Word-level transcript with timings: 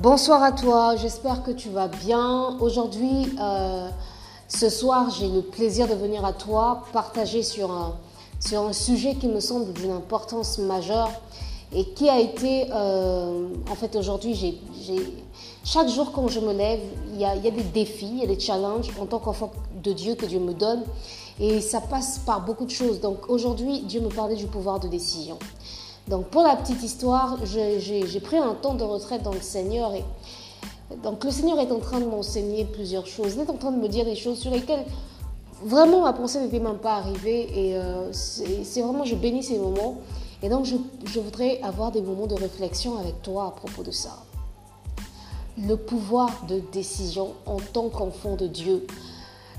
bonsoir 0.00 0.42
à 0.42 0.52
toi, 0.52 0.96
j'espère 0.96 1.42
que 1.42 1.50
tu 1.50 1.68
vas 1.68 1.88
bien. 1.88 2.56
Aujourd'hui, 2.60 3.36
euh, 3.38 3.88
ce 4.48 4.70
soir, 4.70 5.10
j'ai 5.10 5.28
le 5.28 5.42
plaisir 5.42 5.86
de 5.88 5.94
venir 5.94 6.24
à 6.24 6.32
toi 6.32 6.84
partager 6.94 7.42
sur 7.42 7.70
un, 7.70 7.94
sur 8.40 8.62
un 8.62 8.72
sujet 8.72 9.16
qui 9.16 9.28
me 9.28 9.40
semble 9.40 9.74
d'une 9.74 9.90
importance 9.90 10.56
majeure 10.58 11.10
et 11.74 11.84
qui 11.84 12.08
a 12.08 12.18
été, 12.18 12.68
euh, 12.72 13.48
en 13.70 13.74
fait, 13.74 13.94
aujourd'hui, 13.94 14.34
j'ai, 14.34 14.58
chaque 15.64 15.88
jour 15.88 16.12
quand 16.12 16.28
je 16.28 16.40
me 16.40 16.54
lève, 16.54 16.80
il 17.12 17.20
y, 17.20 17.24
a, 17.26 17.36
il 17.36 17.44
y 17.44 17.48
a 17.48 17.50
des 17.50 17.62
défis, 17.62 18.08
il 18.10 18.18
y 18.20 18.24
a 18.24 18.26
des 18.26 18.40
challenges 18.40 18.88
en 18.98 19.04
tant 19.04 19.18
qu'enfant 19.18 19.52
de 19.84 19.92
Dieu 19.92 20.14
que 20.14 20.24
Dieu 20.24 20.40
me 20.40 20.54
donne 20.54 20.82
et 21.38 21.60
ça 21.60 21.82
passe 21.82 22.20
par 22.24 22.40
beaucoup 22.46 22.64
de 22.64 22.70
choses. 22.70 23.00
Donc 23.00 23.28
aujourd'hui, 23.28 23.80
Dieu 23.80 24.00
me 24.00 24.08
parlait 24.08 24.36
du 24.36 24.46
pouvoir 24.46 24.80
de 24.80 24.88
décision. 24.88 25.38
Donc 26.10 26.26
pour 26.26 26.42
la 26.42 26.56
petite 26.56 26.82
histoire, 26.82 27.38
j'ai 27.44 28.20
pris 28.20 28.36
un 28.36 28.54
temps 28.54 28.74
de 28.74 28.82
retraite 28.82 29.22
dans 29.22 29.32
le 29.32 29.40
Seigneur 29.40 29.94
et 29.94 30.04
donc 31.04 31.22
le 31.22 31.30
Seigneur 31.30 31.60
est 31.60 31.70
en 31.70 31.78
train 31.78 32.00
de 32.00 32.04
m'enseigner 32.04 32.64
plusieurs 32.64 33.06
choses. 33.06 33.34
Il 33.36 33.42
est 33.42 33.48
en 33.50 33.56
train 33.56 33.70
de 33.70 33.80
me 33.80 33.86
dire 33.86 34.04
des 34.04 34.16
choses 34.16 34.40
sur 34.40 34.50
lesquelles 34.50 34.84
vraiment 35.64 36.02
ma 36.02 36.12
pensée 36.12 36.40
n'était 36.40 36.58
même 36.58 36.78
pas 36.78 36.96
arrivée 36.96 37.48
et 37.54 37.76
euh, 37.76 38.12
c'est 38.12 38.82
vraiment, 38.82 39.04
je 39.04 39.14
bénis 39.14 39.44
ces 39.44 39.58
moments. 39.58 39.98
Et 40.42 40.48
donc 40.48 40.64
je, 40.64 40.74
je 41.04 41.20
voudrais 41.20 41.60
avoir 41.62 41.92
des 41.92 42.02
moments 42.02 42.26
de 42.26 42.34
réflexion 42.34 42.98
avec 42.98 43.22
toi 43.22 43.46
à 43.46 43.50
propos 43.52 43.84
de 43.84 43.92
ça. 43.92 44.24
Le 45.64 45.76
pouvoir 45.76 46.44
de 46.48 46.60
décision 46.72 47.34
en 47.46 47.58
tant 47.72 47.88
qu'enfant 47.88 48.34
de 48.34 48.48
Dieu. 48.48 48.84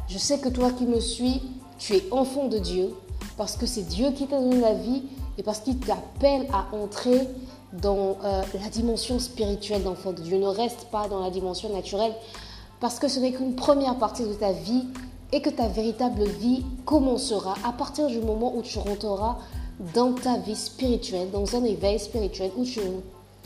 Je 0.10 0.18
sais 0.18 0.38
que 0.40 0.49
toi 0.49 0.70
qui 0.72 0.86
me 0.86 0.99
suis, 0.99 1.41
tu 1.77 1.96
es 1.96 2.04
enfant 2.12 2.49
de 2.49 2.58
Dieu 2.58 2.94
parce 3.38 3.55
que 3.55 3.66
c'est 3.66 3.84
Dieu 3.84 4.12
qui 4.12 4.27
t'a 4.27 4.41
donné 4.41 4.60
la 4.60 4.74
vie 4.74 5.04
et 5.41 5.44
parce 5.44 5.62
qu'il 5.62 5.80
t'appelle 5.80 6.45
à 6.54 6.68
entrer 6.71 7.27
dans 7.74 8.18
euh, 8.24 8.43
la 8.54 8.70
dimension 8.70 9.18
spirituelle 9.18 9.82
d'enfant 9.82 10.13
de 10.13 10.21
Dieu. 10.21 10.38
Ne 10.38 10.46
reste 10.46 10.85
pas 10.91 11.07
dans 11.07 11.20
la 11.20 11.32
dimension 11.32 11.74
naturelle 11.74 12.13
parce 12.79 12.99
que 12.99 13.07
ce 13.07 13.20
n'est 13.20 13.32
qu'une 13.32 13.55
première 13.55 13.96
partie 13.96 14.24
de 14.24 14.34
ta 14.34 14.51
vie 14.51 14.84
et 15.32 15.41
que 15.41 15.49
ta 15.49 15.68
véritable 15.68 16.26
vie 16.26 16.63
commencera 16.85 17.55
à 17.63 17.71
partir 17.71 18.05
du 18.05 18.20
moment 18.20 18.55
où 18.55 18.62
tu 18.62 18.77
rentreras 18.77 19.38
dans 19.96 20.13
ta 20.13 20.38
vie 20.38 20.55
spirituelle, 20.55 21.32
dans 21.32 21.55
un 21.55 21.63
éveil 21.63 21.98
spirituel 21.98 22.51
où 22.55 22.63
tu, 22.63 22.79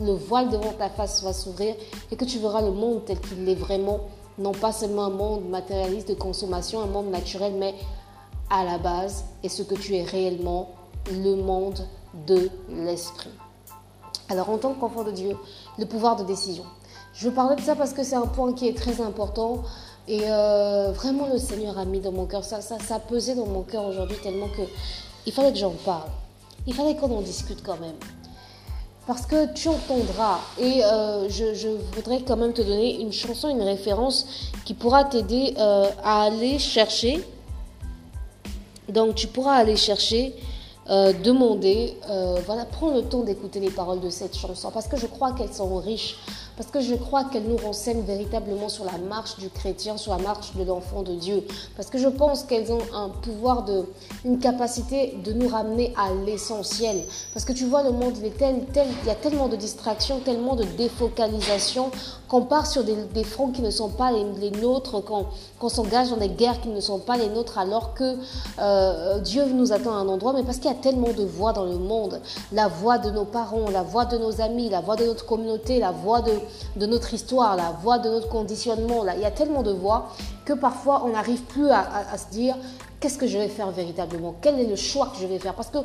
le 0.02 0.12
voile 0.12 0.50
devant 0.50 0.74
ta 0.74 0.90
face 0.90 1.24
va 1.24 1.32
s'ouvrir 1.32 1.76
et 2.12 2.18
que 2.18 2.26
tu 2.26 2.40
verras 2.40 2.62
le 2.62 2.72
monde 2.72 3.06
tel 3.06 3.22
qu'il 3.22 3.48
est 3.48 3.56
vraiment, 3.56 4.02
non 4.38 4.52
pas 4.52 4.74
seulement 4.74 5.06
un 5.06 5.12
monde 5.12 5.48
matérialiste 5.48 6.10
de 6.10 6.14
consommation, 6.16 6.82
un 6.82 6.88
monde 6.88 7.10
naturel, 7.10 7.54
mais 7.58 7.74
à 8.50 8.66
la 8.66 8.80
base 8.80 9.24
et 9.44 9.50
ce 9.50 9.64
que 9.64 9.76
tu 9.76 9.96
es 9.96 10.04
réellement 10.04 10.75
le 11.12 11.36
monde 11.36 11.86
de 12.28 12.50
l'esprit. 12.70 13.30
Alors 14.30 14.50
en 14.50 14.58
tant 14.58 14.74
qu'enfant 14.74 15.04
de 15.04 15.12
Dieu, 15.12 15.36
le 15.78 15.86
pouvoir 15.86 16.16
de 16.16 16.24
décision. 16.24 16.64
Je 17.14 17.30
veux 17.30 17.34
parler 17.34 17.56
de 17.56 17.62
ça 17.62 17.76
parce 17.76 17.94
que 17.94 18.04
c'est 18.04 18.16
un 18.16 18.28
point 18.28 18.54
qui 18.54 18.68
est 18.68 18.76
très 18.76 19.02
important 19.02 19.64
et 20.08 20.22
euh, 20.24 20.92
vraiment 20.92 21.28
le 21.28 21.38
Seigneur 21.38 21.78
a 21.78 21.86
mis 21.86 22.00
dans 22.00 22.12
mon 22.12 22.26
cœur 22.26 22.44
ça, 22.44 22.62
ça, 22.62 22.78
ça 22.80 23.00
pesait 23.00 23.36
dans 23.36 23.46
mon 23.46 23.62
cœur 23.62 23.86
aujourd'hui 23.86 24.18
tellement 24.22 24.48
que 24.50 24.64
il 25.26 25.32
fallait 25.34 25.52
que 25.52 25.58
j'en 25.58 25.72
parle. 25.72 26.10
Il 26.68 26.74
fallait 26.74 26.96
qu'on 26.96 27.16
en 27.16 27.22
discute 27.22 27.64
quand 27.64 27.80
même. 27.80 27.96
Parce 29.08 29.26
que 29.28 29.54
tu 29.54 29.68
entendras, 29.68 30.40
et 30.60 30.84
euh, 30.84 31.30
je, 31.30 31.68
voudrais 31.96 32.22
quand 32.22 32.38
même 32.38 32.54
te 32.54 32.62
donner 32.64 33.00
une 33.00 33.14
chanson, 33.14 33.50
une 33.50 33.62
référence 33.62 34.50
qui 34.66 34.74
pourra 34.74 35.04
t'aider 35.04 35.54
euh, 35.60 35.90
à 36.04 36.24
aller 36.24 36.58
chercher. 36.58 37.24
Donc 38.90 39.16
tu 39.16 39.28
pourras 39.28 39.54
aller 39.54 39.76
chercher 39.76 40.36
euh, 40.90 41.14
demander, 41.24 41.98
euh, 42.10 42.40
voilà, 42.46 42.66
prends 42.66 42.94
le 42.94 43.02
temps 43.02 43.24
d'écouter 43.24 43.60
les 43.60 43.72
paroles 43.72 44.02
de 44.02 44.10
cette 44.12 44.38
chanson 44.38 44.70
parce 44.72 44.88
que 44.88 44.98
je 44.98 45.08
crois 45.08 45.32
qu'elles 45.34 45.54
sont 45.54 45.78
riches, 45.78 46.18
parce 46.58 46.70
que 46.70 46.80
je 46.80 46.96
crois 46.96 47.26
qu'elles 47.26 47.48
nous 47.48 47.58
renseignent 47.58 48.04
véritablement 48.04 48.70
sur 48.70 48.86
la 48.86 48.98
marche 48.98 49.38
du 49.38 49.50
chrétien, 49.50 49.98
sur 49.98 50.16
la 50.16 50.22
marche 50.22 50.56
de 50.56 50.64
l'enfant 50.64 51.04
de 51.04 51.14
Dieu, 51.14 51.44
parce 51.76 51.90
que 51.90 51.98
je 51.98 52.08
pense 52.08 52.44
qu'elles 52.44 52.72
ont 52.72 52.82
un 52.94 53.10
pouvoir 53.10 53.64
de, 53.64 53.86
une 54.24 54.40
capacité 54.40 55.18
de 55.24 55.34
nous 55.34 55.48
ramener 55.48 55.94
à 55.98 56.14
l'essentiel, 56.26 57.02
parce 57.34 57.46
que 57.46 57.54
tu 57.54 57.66
vois 57.66 57.84
le 57.84 57.92
monde 57.92 58.14
il 58.18 58.26
est 58.26 58.38
tel, 58.38 58.66
tel, 58.74 58.88
il 59.04 59.08
y 59.08 59.12
a 59.12 59.16
tellement 59.16 59.48
de 59.48 59.56
distractions, 59.56 60.20
tellement 60.20 60.56
de 60.56 60.64
défocalisation 60.64 61.92
qu'on 62.28 62.42
part 62.42 62.66
sur 62.66 62.84
des, 62.84 63.24
fronts 63.24 63.52
qui 63.52 63.62
ne 63.62 63.70
sont 63.70 63.90
pas 63.90 64.12
les, 64.12 64.52
nôtres, 64.52 65.04
qu'on 65.04 65.70
s'engage 65.70 66.10
dans 66.10 66.18
des 66.18 66.30
guerres 66.30 66.60
qui 66.62 66.70
ne 66.70 66.80
sont 66.80 67.00
pas 67.00 67.18
les 67.18 67.28
nôtres, 67.28 67.58
alors 67.58 67.94
que 67.94 68.18
euh, 68.60 69.20
Dieu 69.20 69.46
nous 69.46 69.72
attend 69.72 69.92
à 69.92 70.00
un 70.00 70.08
endroit, 70.08 70.34
mais 70.34 70.44
parce 70.44 70.58
qu'il 70.58 70.72
y 70.72 70.74
a 70.74 70.78
tellement 70.78 71.14
de 71.14 71.24
voix 71.24 71.54
dans 71.54 71.66
le 71.66 71.78
monde, 71.78 72.20
la 72.52 72.68
voix 72.68 72.98
de 72.98 73.12
nos 73.12 73.26
parents, 73.26 73.70
la 73.70 73.84
voix 73.84 74.06
de 74.06 74.18
nos 74.18 74.42
amis, 74.42 74.70
la 74.70 74.82
voix 74.82 74.96
de 74.96 75.06
notre 75.06 75.26
communauté, 75.26 75.80
la 75.80 75.92
voix 75.92 76.22
de, 76.22 76.32
de 76.76 76.86
notre 76.86 77.14
histoire, 77.14 77.56
la 77.56 77.72
voix 77.72 78.00
de 78.00 78.10
notre 78.10 78.30
conditionnement, 78.30 79.04
là, 79.04 79.16
il 79.16 79.22
y 79.22 79.26
a 79.26 79.32
tellement 79.32 79.64
de 79.64 79.72
voix 79.72 80.10
que 80.46 80.54
parfois 80.54 81.04
on 81.06 81.10
n'arrive 81.10 81.42
plus 81.44 81.70
à, 81.70 82.18
se 82.18 82.32
dire 82.32 82.56
qu'est-ce 83.00 83.18
que 83.18 83.28
je 83.28 83.38
vais 83.38 83.48
faire 83.48 83.72
véritablement, 83.72 84.36
quel 84.42 84.60
est 84.60 84.68
le 84.68 84.76
choix 84.76 85.12
que 85.14 85.22
je 85.22 85.28
vais 85.28 85.40
faire, 85.40 85.54
parce 85.54 85.70
que 85.70 85.80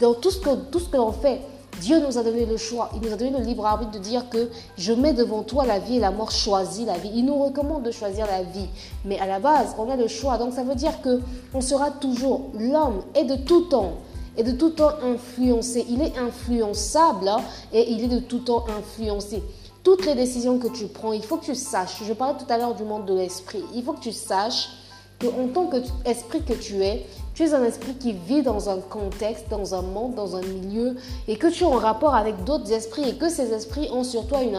dans 0.00 0.14
tout 0.14 0.30
ce 0.30 0.38
que, 0.40 0.54
tout 0.70 0.80
ce 0.80 0.88
que 0.88 0.96
l'on 0.96 1.12
fait, 1.12 1.40
Dieu 1.80 2.00
nous 2.00 2.16
a 2.16 2.22
donné 2.22 2.46
le 2.46 2.56
choix, 2.56 2.88
il 2.94 3.02
nous 3.02 3.12
a 3.12 3.16
donné 3.16 3.38
le 3.38 3.44
libre 3.44 3.66
arbitre 3.66 3.92
de 3.92 3.98
dire 3.98 4.30
que 4.30 4.48
je 4.78 4.92
mets 4.94 5.12
devant 5.12 5.42
toi 5.42 5.66
la 5.66 5.78
vie 5.78 5.96
et 5.96 6.00
la 6.00 6.10
mort, 6.10 6.30
choisis 6.30 6.86
la 6.86 6.96
vie. 6.96 7.10
Il 7.14 7.26
nous 7.26 7.36
recommande 7.36 7.82
de 7.82 7.90
choisir 7.90 8.26
la 8.26 8.42
vie, 8.42 8.68
mais 9.04 9.18
à 9.18 9.26
la 9.26 9.40
base, 9.40 9.74
on 9.78 9.90
a 9.90 9.96
le 9.96 10.08
choix. 10.08 10.38
Donc 10.38 10.54
ça 10.54 10.62
veut 10.62 10.74
dire 10.74 11.02
que 11.02 11.20
on 11.52 11.60
sera 11.60 11.90
toujours 11.90 12.50
l'homme 12.54 13.02
et 13.14 13.24
de 13.24 13.36
tout 13.36 13.62
temps 13.62 13.92
et 14.38 14.42
de 14.42 14.52
tout 14.52 14.70
temps 14.70 14.92
influencé. 15.02 15.84
Il 15.88 16.02
est 16.02 16.16
influençable 16.18 17.28
hein, 17.28 17.40
et 17.72 17.90
il 17.90 18.04
est 18.04 18.08
de 18.08 18.20
tout 18.20 18.40
temps 18.40 18.64
influencé. 18.78 19.42
Toutes 19.86 20.04
les 20.04 20.16
décisions 20.16 20.58
que 20.58 20.66
tu 20.66 20.88
prends, 20.88 21.12
il 21.12 21.22
faut 21.22 21.36
que 21.36 21.44
tu 21.44 21.54
saches. 21.54 22.02
Je 22.02 22.12
parlais 22.12 22.36
tout 22.36 22.52
à 22.52 22.58
l'heure 22.58 22.74
du 22.74 22.82
monde 22.82 23.06
de 23.06 23.14
l'esprit. 23.14 23.62
Il 23.72 23.84
faut 23.84 23.92
que 23.92 24.00
tu 24.00 24.10
saches 24.10 24.70
que 25.20 25.28
en 25.28 25.46
tant 25.46 25.68
qu'esprit 25.68 26.42
que 26.42 26.54
tu 26.54 26.82
es, 26.82 27.06
tu 27.34 27.44
es 27.44 27.54
un 27.54 27.62
esprit 27.62 27.94
qui 27.94 28.12
vit 28.12 28.42
dans 28.42 28.68
un 28.68 28.78
contexte, 28.78 29.48
dans 29.48 29.76
un 29.76 29.82
monde, 29.82 30.16
dans 30.16 30.34
un 30.34 30.40
milieu, 30.40 30.96
et 31.28 31.36
que 31.36 31.46
tu 31.46 31.62
es 31.62 31.66
en 31.66 31.78
rapport 31.78 32.16
avec 32.16 32.42
d'autres 32.42 32.72
esprits, 32.72 33.08
et 33.08 33.14
que 33.14 33.28
ces 33.28 33.52
esprits 33.52 33.88
ont 33.92 34.02
sur 34.02 34.26
toi 34.26 34.42
une, 34.42 34.58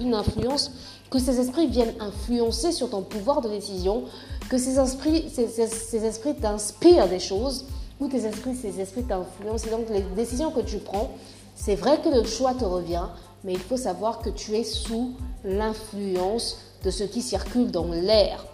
une 0.00 0.14
influence, 0.14 0.70
que 1.10 1.18
ces 1.18 1.38
esprits 1.38 1.66
viennent 1.66 1.94
influencer 2.00 2.72
sur 2.72 2.88
ton 2.88 3.02
pouvoir 3.02 3.42
de 3.42 3.50
décision, 3.50 4.04
que 4.48 4.56
ces 4.56 4.78
esprits, 4.78 5.28
ces, 5.30 5.48
ces, 5.48 6.06
esprits 6.06 6.34
t'inspirent 6.34 7.10
des 7.10 7.20
choses, 7.20 7.66
ou 8.00 8.08
tes 8.08 8.24
esprits, 8.24 8.54
ces 8.54 8.80
esprits 8.80 9.04
t'influencent. 9.04 9.66
Et 9.66 9.70
donc 9.70 9.90
les 9.90 10.00
décisions 10.16 10.50
que 10.50 10.60
tu 10.60 10.78
prends, 10.78 11.10
c'est 11.54 11.74
vrai 11.74 12.00
que 12.02 12.08
le 12.08 12.24
choix 12.24 12.54
te 12.54 12.64
revient, 12.64 13.04
mais 13.44 13.52
il 13.52 13.58
faut 13.58 13.76
savoir 13.76 14.20
que 14.20 14.30
tu 14.30 14.54
es 14.56 14.64
sous 14.64 15.14
l'influence 15.44 16.58
de 16.84 16.90
ce 16.90 17.04
qui 17.04 17.22
circule 17.22 17.70
dans 17.70 17.86
l'air. 17.86 18.44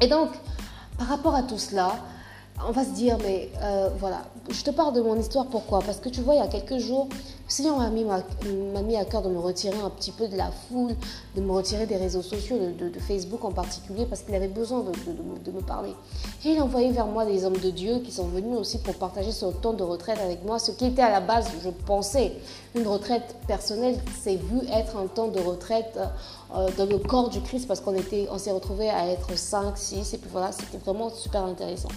Et 0.00 0.08
donc, 0.08 0.30
par 0.98 1.08
rapport 1.08 1.34
à 1.34 1.42
tout 1.42 1.58
cela, 1.58 1.96
on 2.66 2.72
va 2.72 2.84
se 2.84 2.90
dire, 2.90 3.18
mais 3.22 3.50
euh, 3.62 3.90
voilà, 3.98 4.22
je 4.50 4.62
te 4.62 4.70
parle 4.70 4.94
de 4.94 5.00
mon 5.00 5.18
histoire, 5.18 5.46
pourquoi? 5.46 5.80
Parce 5.80 5.98
que 5.98 6.08
tu 6.08 6.20
vois, 6.20 6.34
il 6.34 6.38
y 6.38 6.42
a 6.42 6.48
quelques 6.48 6.78
jours, 6.78 7.08
Seigneur 7.46 7.76
m'a 7.76 7.90
mis, 7.90 8.04
mis, 8.04 8.96
à 8.96 9.04
cœur 9.04 9.20
de 9.20 9.28
me 9.28 9.38
retirer 9.38 9.78
un 9.78 9.90
petit 9.90 10.12
peu 10.12 10.28
de 10.28 10.36
la 10.36 10.50
foule, 10.50 10.96
de 11.36 11.42
me 11.42 11.52
retirer 11.52 11.84
des 11.84 11.96
réseaux 11.96 12.22
sociaux, 12.22 12.56
de, 12.56 12.98
Facebook 12.98 13.44
en 13.44 13.52
particulier, 13.52 14.06
parce 14.06 14.22
qu'il 14.22 14.34
avait 14.34 14.48
besoin 14.48 14.82
de, 14.82 15.50
me 15.50 15.60
parler. 15.60 15.90
Et 16.44 16.50
il 16.50 16.58
a 16.58 16.64
envoyé 16.64 16.90
vers 16.90 17.06
moi 17.06 17.26
des 17.26 17.44
hommes 17.44 17.58
de 17.58 17.70
Dieu 17.70 17.98
qui 17.98 18.12
sont 18.12 18.28
venus 18.28 18.58
aussi 18.58 18.78
pour 18.78 18.94
partager 18.94 19.30
ce 19.30 19.44
temps 19.46 19.74
de 19.74 19.82
retraite 19.82 20.18
avec 20.20 20.42
moi, 20.44 20.58
ce 20.58 20.70
qui 20.70 20.86
était 20.86 21.02
à 21.02 21.10
la 21.10 21.20
base, 21.20 21.46
je 21.62 21.68
pensais, 21.68 22.32
une 22.74 22.86
retraite 22.86 23.36
personnelle, 23.46 23.98
c'est 24.22 24.36
vu 24.36 24.60
être 24.72 24.96
un 24.96 25.06
temps 25.06 25.28
de 25.28 25.38
retraite 25.38 25.98
euh, 26.56 26.68
dans 26.78 26.86
le 26.86 26.98
corps 26.98 27.28
du 27.28 27.42
Christ, 27.42 27.68
parce 27.68 27.80
qu'on 27.80 27.94
on 28.30 28.38
s'est 28.38 28.52
retrouvés 28.52 28.88
à 28.88 29.08
être 29.08 29.36
5, 29.36 29.76
6, 29.76 30.14
et 30.14 30.18
puis 30.18 30.30
voilà, 30.32 30.50
c'était 30.50 30.78
vraiment 30.78 31.10
super 31.10 31.44
intéressant. 31.44 31.90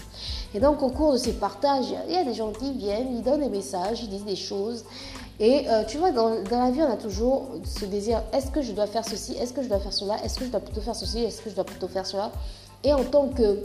Et 0.54 0.60
donc, 0.60 0.82
au 0.82 0.90
cours 0.90 1.14
de 1.14 1.18
ces 1.18 1.32
partages, 1.32 1.86
il 2.06 2.14
y 2.14 2.18
a 2.18 2.24
des 2.24 2.34
gens 2.34 2.52
qui 2.52 2.72
viennent, 2.72 3.16
ils 3.16 3.22
donnent 3.22 3.40
des 3.40 3.48
messages, 3.48 4.02
ils 4.02 4.10
disent 4.10 4.26
des 4.26 4.36
choses. 4.36 4.84
Et 5.40 5.68
euh, 5.68 5.84
tu 5.84 5.98
vois, 5.98 6.10
dans, 6.10 6.30
la 6.50 6.70
vie, 6.70 6.82
on 6.82 6.92
a 6.92 6.96
toujours 6.96 7.48
ce 7.64 7.84
désir 7.84 8.22
est-ce 8.32 8.50
que 8.50 8.60
je 8.60 8.72
dois 8.72 8.86
faire 8.86 9.04
ceci 9.04 9.34
Est-ce 9.34 9.52
que 9.52 9.62
je 9.62 9.68
dois 9.68 9.78
faire 9.78 9.92
cela 9.92 10.16
Est-ce 10.24 10.38
que 10.38 10.44
je 10.44 10.50
dois 10.50 10.60
plutôt 10.60 10.80
faire 10.80 10.96
ceci 10.96 11.20
Est-ce 11.20 11.42
que 11.42 11.50
je 11.50 11.54
dois 11.54 11.64
plutôt 11.64 11.88
faire 11.88 12.06
cela 12.06 12.32
Et 12.82 12.92
en 12.92 13.04
tant 13.04 13.28
que 13.28 13.62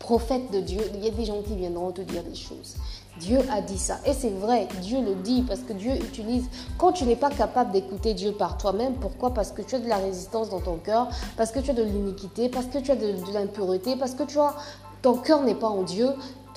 prophète 0.00 0.50
de 0.50 0.60
Dieu, 0.60 0.80
il 0.94 1.04
y 1.04 1.08
a 1.08 1.10
des 1.10 1.24
gens 1.26 1.42
qui 1.42 1.54
viendront 1.54 1.92
te 1.92 2.00
dire 2.00 2.24
des 2.24 2.34
choses. 2.34 2.76
Dieu 3.20 3.38
a 3.52 3.60
dit 3.60 3.78
ça. 3.78 3.98
Et 4.06 4.12
c'est 4.12 4.30
vrai, 4.30 4.68
Dieu 4.80 5.00
le 5.00 5.14
dit 5.16 5.42
parce 5.42 5.60
que 5.60 5.72
Dieu 5.72 5.92
utilise. 5.94 6.46
Quand 6.76 6.92
tu 6.92 7.04
n'es 7.04 7.16
pas 7.16 7.30
capable 7.30 7.72
d'écouter 7.72 8.14
Dieu 8.14 8.32
par 8.32 8.58
toi-même, 8.58 8.94
pourquoi? 8.94 9.34
Parce 9.34 9.52
que 9.52 9.62
tu 9.62 9.74
as 9.74 9.80
de 9.80 9.88
la 9.88 9.96
résistance 9.96 10.50
dans 10.50 10.60
ton 10.60 10.76
cœur, 10.76 11.08
parce 11.36 11.50
que 11.50 11.60
tu 11.60 11.70
as 11.70 11.74
de 11.74 11.82
l'iniquité, 11.82 12.48
parce 12.48 12.66
que 12.66 12.78
tu 12.78 12.90
as 12.90 12.96
de, 12.96 13.14
l'impureté, 13.32 13.96
parce 13.96 14.12
que 14.12 14.22
tu 14.24 14.38
as 14.38 14.54
ton 15.02 15.14
cœur 15.14 15.42
n'est 15.42 15.54
pas 15.54 15.68
en 15.68 15.82
Dieu, 15.82 16.08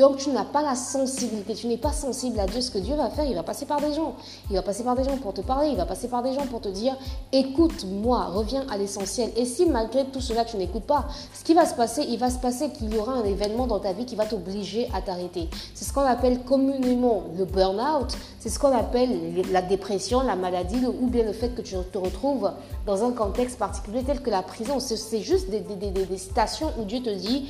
Donc 0.02 0.18
tu 0.18 0.32
n'as 0.32 0.46
pas 0.46 0.64
la 0.64 0.74
sensibilité, 0.74 1.54
tu 1.54 1.68
n'es 1.68 1.78
pas 1.78 1.92
sensible 1.92 2.40
à 2.40 2.48
Dieu. 2.48 2.60
Ce 2.60 2.72
que 2.72 2.80
Dieu 2.80 2.96
va 2.96 3.12
faire, 3.12 3.24
il 3.24 3.36
va 3.36 3.44
passer 3.44 3.68
par 3.68 3.80
des 3.80 3.94
gens. 3.94 4.16
Il 4.50 4.56
va 4.56 4.64
passer 4.64 4.84
par 4.84 4.96
des 4.96 5.04
gens 5.04 5.16
pour 5.18 5.32
te 5.32 5.42
parler, 5.42 5.68
il 5.70 5.78
va 5.78 5.86
passer 5.86 6.08
par 6.08 6.24
des 6.24 6.34
gens 6.34 6.48
pour 6.48 6.60
te 6.60 6.70
dire, 6.70 6.98
écoute-moi, 7.32 8.26
reviens 8.34 8.66
à 8.72 8.80
l'essentiel. 8.80 9.30
Et 9.36 9.46
si 9.46 9.68
malgré 9.68 10.06
tout 10.06 10.20
cela, 10.20 10.44
tu 10.44 10.58
n'écoutes 10.58 10.86
pas, 10.86 11.06
ce 11.36 11.44
qui 11.44 11.54
va 11.54 11.68
se 11.68 11.76
passer, 11.76 12.02
il 12.10 12.18
va 12.18 12.32
se 12.32 12.40
passer 12.40 12.72
qu'il 12.72 12.92
y 12.92 12.98
aura 12.98 13.14
un 13.14 13.24
événement 13.26 13.68
dans 13.68 13.78
ta 13.78 13.94
vie 13.94 14.06
qui 14.06 14.16
va 14.16 14.26
t'obliger 14.26 14.90
à 14.92 15.02
t'arrêter. 15.02 15.50
C'est 15.76 15.86
ce 15.86 15.94
qu'on 15.94 16.02
appelle 16.02 16.40
communément 16.46 17.26
le 17.38 17.46
burn-out, 17.46 18.18
c'est 18.40 18.50
ce 18.50 18.58
qu'on 18.58 18.76
appelle 18.76 19.46
la 19.52 19.62
dépression, 19.62 20.22
la 20.22 20.36
maladie, 20.36 20.84
ou 21.00 21.10
bien 21.10 21.24
le 21.24 21.34
fait 21.34 21.50
que 21.50 21.62
tu 21.62 21.76
te 21.92 21.98
retrouves 22.00 22.52
dans 22.88 23.04
un 23.04 23.12
contexte 23.12 23.60
particulier 23.60 24.02
tel 24.04 24.20
que 24.22 24.32
la 24.32 24.42
prison. 24.42 24.80
C'est 24.80 25.22
juste 25.22 25.52
des, 25.52 25.60
des, 25.60 26.18
stations 26.18 26.72
où 26.80 26.86
Dieu 26.86 27.04
te 27.04 27.12
dit, 27.12 27.46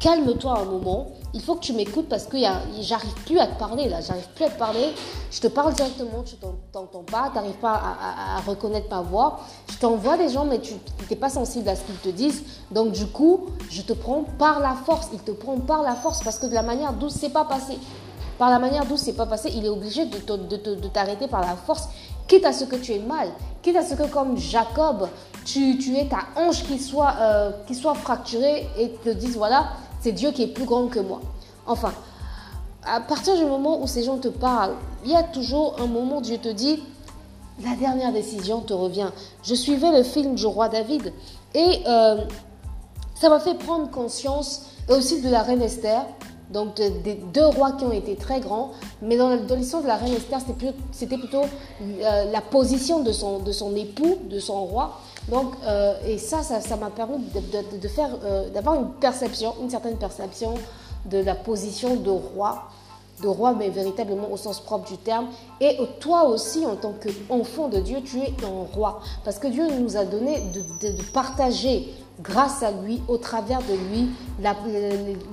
calme-toi 0.00 0.58
un 0.58 0.64
moment, 0.64 1.08
il 1.34 1.42
faut 1.42 1.54
que 1.54 1.60
tu 1.60 1.74
m'écoutes 1.74 2.08
parce 2.08 2.24
que 2.24 2.38
j'arrive 2.80 3.14
plus 3.26 3.38
à 3.38 3.46
te 3.46 3.58
parler 3.58 3.88
là, 3.88 4.00
j'arrive 4.00 4.26
plus 4.34 4.44
à 4.44 4.50
te 4.50 4.58
parler, 4.58 4.94
je 5.30 5.40
te 5.40 5.46
parle 5.46 5.74
directement, 5.74 6.22
tu 6.24 6.34
t'entends 6.72 7.04
pas, 7.04 7.28
tu 7.28 7.36
n'arrives 7.36 7.58
pas 7.60 7.74
à, 7.74 8.40
reconnaître 8.40 8.88
ma 8.90 9.02
voix, 9.02 9.40
je 9.70 9.76
t'envoie 9.76 10.16
des 10.16 10.30
gens 10.30 10.46
mais 10.46 10.58
tu 10.58 10.74
n'es 11.08 11.16
pas 11.16 11.28
sensible 11.28 11.68
à 11.68 11.76
ce 11.76 11.82
qu'ils 11.82 11.96
te 11.96 12.08
disent, 12.08 12.42
donc 12.70 12.92
du 12.92 13.06
coup, 13.06 13.46
je 13.70 13.82
te 13.82 13.92
prends 13.92 14.24
par 14.38 14.60
la 14.60 14.74
force, 14.74 15.08
il 15.12 15.20
te 15.20 15.32
prend 15.32 15.58
par 15.58 15.82
la 15.82 15.94
force 15.94 16.22
parce 16.24 16.38
que 16.38 16.46
de 16.46 16.54
la 16.54 16.62
manière 16.62 16.94
d'où 16.94 17.10
c'est 17.10 17.30
pas 17.30 17.44
passé, 17.44 17.78
par 18.38 18.48
la 18.48 18.58
manière 18.58 18.86
d'où 18.86 18.96
c'est 18.96 19.12
pas 19.12 19.26
passé, 19.26 19.52
il 19.54 19.66
est 19.66 19.68
obligé 19.68 20.06
de, 20.06 20.88
t'arrêter 20.88 21.28
par 21.28 21.42
la 21.42 21.56
force, 21.56 21.90
quitte 22.26 22.46
à 22.46 22.54
ce 22.54 22.64
que 22.64 22.76
tu 22.76 22.92
aies 22.92 23.00
mal, 23.00 23.28
quitte 23.60 23.76
à 23.76 23.84
ce 23.84 23.94
que 23.94 24.04
comme 24.04 24.38
Jacob, 24.38 25.08
tu, 25.44 25.78
tu 25.78 25.96
aies 25.96 26.08
ta 26.08 26.40
hanche 26.40 26.64
qui 26.64 26.78
soit, 26.78 27.14
euh, 27.20 27.50
qui 27.66 27.74
soit 27.74 27.94
fracturée 27.94 28.66
et 28.78 28.90
te 29.04 29.10
dise 29.10 29.36
voilà, 29.36 29.70
c'est 30.00 30.12
Dieu 30.12 30.32
qui 30.32 30.42
est 30.42 30.48
plus 30.48 30.64
grand 30.64 30.88
que 30.88 31.00
moi. 31.00 31.20
Enfin, 31.66 31.92
à 32.84 33.00
partir 33.00 33.36
du 33.36 33.44
moment 33.44 33.82
où 33.82 33.86
ces 33.86 34.02
gens 34.02 34.18
te 34.18 34.28
parlent, 34.28 34.74
il 35.04 35.10
y 35.10 35.16
a 35.16 35.22
toujours 35.22 35.76
un 35.80 35.86
moment 35.86 36.18
où 36.18 36.22
Dieu 36.22 36.38
te 36.38 36.48
dit, 36.48 36.82
la 37.62 37.76
dernière 37.76 38.12
décision 38.12 38.60
te 38.60 38.72
revient. 38.72 39.10
Je 39.42 39.54
suivais 39.54 39.92
le 39.92 40.02
film 40.02 40.34
du 40.34 40.46
roi 40.46 40.68
David 40.68 41.12
et 41.54 41.82
euh, 41.86 42.24
ça 43.14 43.28
m'a 43.28 43.40
fait 43.40 43.54
prendre 43.54 43.90
conscience 43.90 44.66
aussi 44.88 45.20
de 45.20 45.28
la 45.28 45.42
reine 45.42 45.62
Esther, 45.62 46.02
donc 46.50 46.80
deux 47.32 47.46
rois 47.46 47.72
qui 47.72 47.84
ont 47.84 47.92
été 47.92 48.16
très 48.16 48.40
grands, 48.40 48.72
mais 49.02 49.16
dans, 49.16 49.36
l'histoire 49.54 49.82
de 49.82 49.88
la 49.88 49.96
reine 49.96 50.12
Esther, 50.12 50.40
c'était 50.90 51.16
plutôt, 51.16 51.42
euh, 51.42 52.30
la 52.30 52.40
position 52.40 53.02
de 53.02 53.12
son, 53.12 53.38
de 53.38 53.52
son 53.52 53.74
époux, 53.76 54.18
de 54.28 54.40
son 54.40 54.64
roi. 54.64 54.98
Donc, 55.28 55.52
euh, 55.64 55.94
et 56.06 56.18
ça, 56.18 56.42
ça 56.42 56.76
m'a 56.76 56.90
permis 56.90 57.18
de, 57.80 57.88
faire, 57.88 58.10
euh, 58.24 58.50
d'avoir 58.50 58.74
une 58.74 58.90
perception, 59.00 59.54
une 59.62 59.70
certaine 59.70 59.96
perception 59.96 60.54
de 61.06 61.18
la 61.18 61.36
position 61.36 61.94
de 61.94 62.10
roi, 62.10 62.64
de 63.22 63.28
roi, 63.28 63.54
mais 63.56 63.68
véritablement 63.68 64.32
au 64.32 64.36
sens 64.36 64.60
propre 64.60 64.88
du 64.88 64.96
terme. 64.96 65.26
Et 65.60 65.78
toi 66.00 66.24
aussi, 66.24 66.66
en 66.66 66.74
tant 66.74 66.94
qu'enfant 66.94 67.68
de 67.68 67.78
Dieu, 67.78 67.98
tu 68.04 68.18
es 68.18 68.34
un 68.42 68.74
roi. 68.74 69.00
Parce 69.24 69.38
que 69.38 69.46
Dieu 69.46 69.68
nous 69.78 69.96
a 69.96 70.04
donné 70.04 70.42
de 70.80 70.90
partager 71.12 71.94
grâce 72.22 72.62
à 72.62 72.70
lui, 72.70 73.02
au 73.08 73.16
travers 73.16 73.60
de 73.60 73.74
lui, 73.74 74.10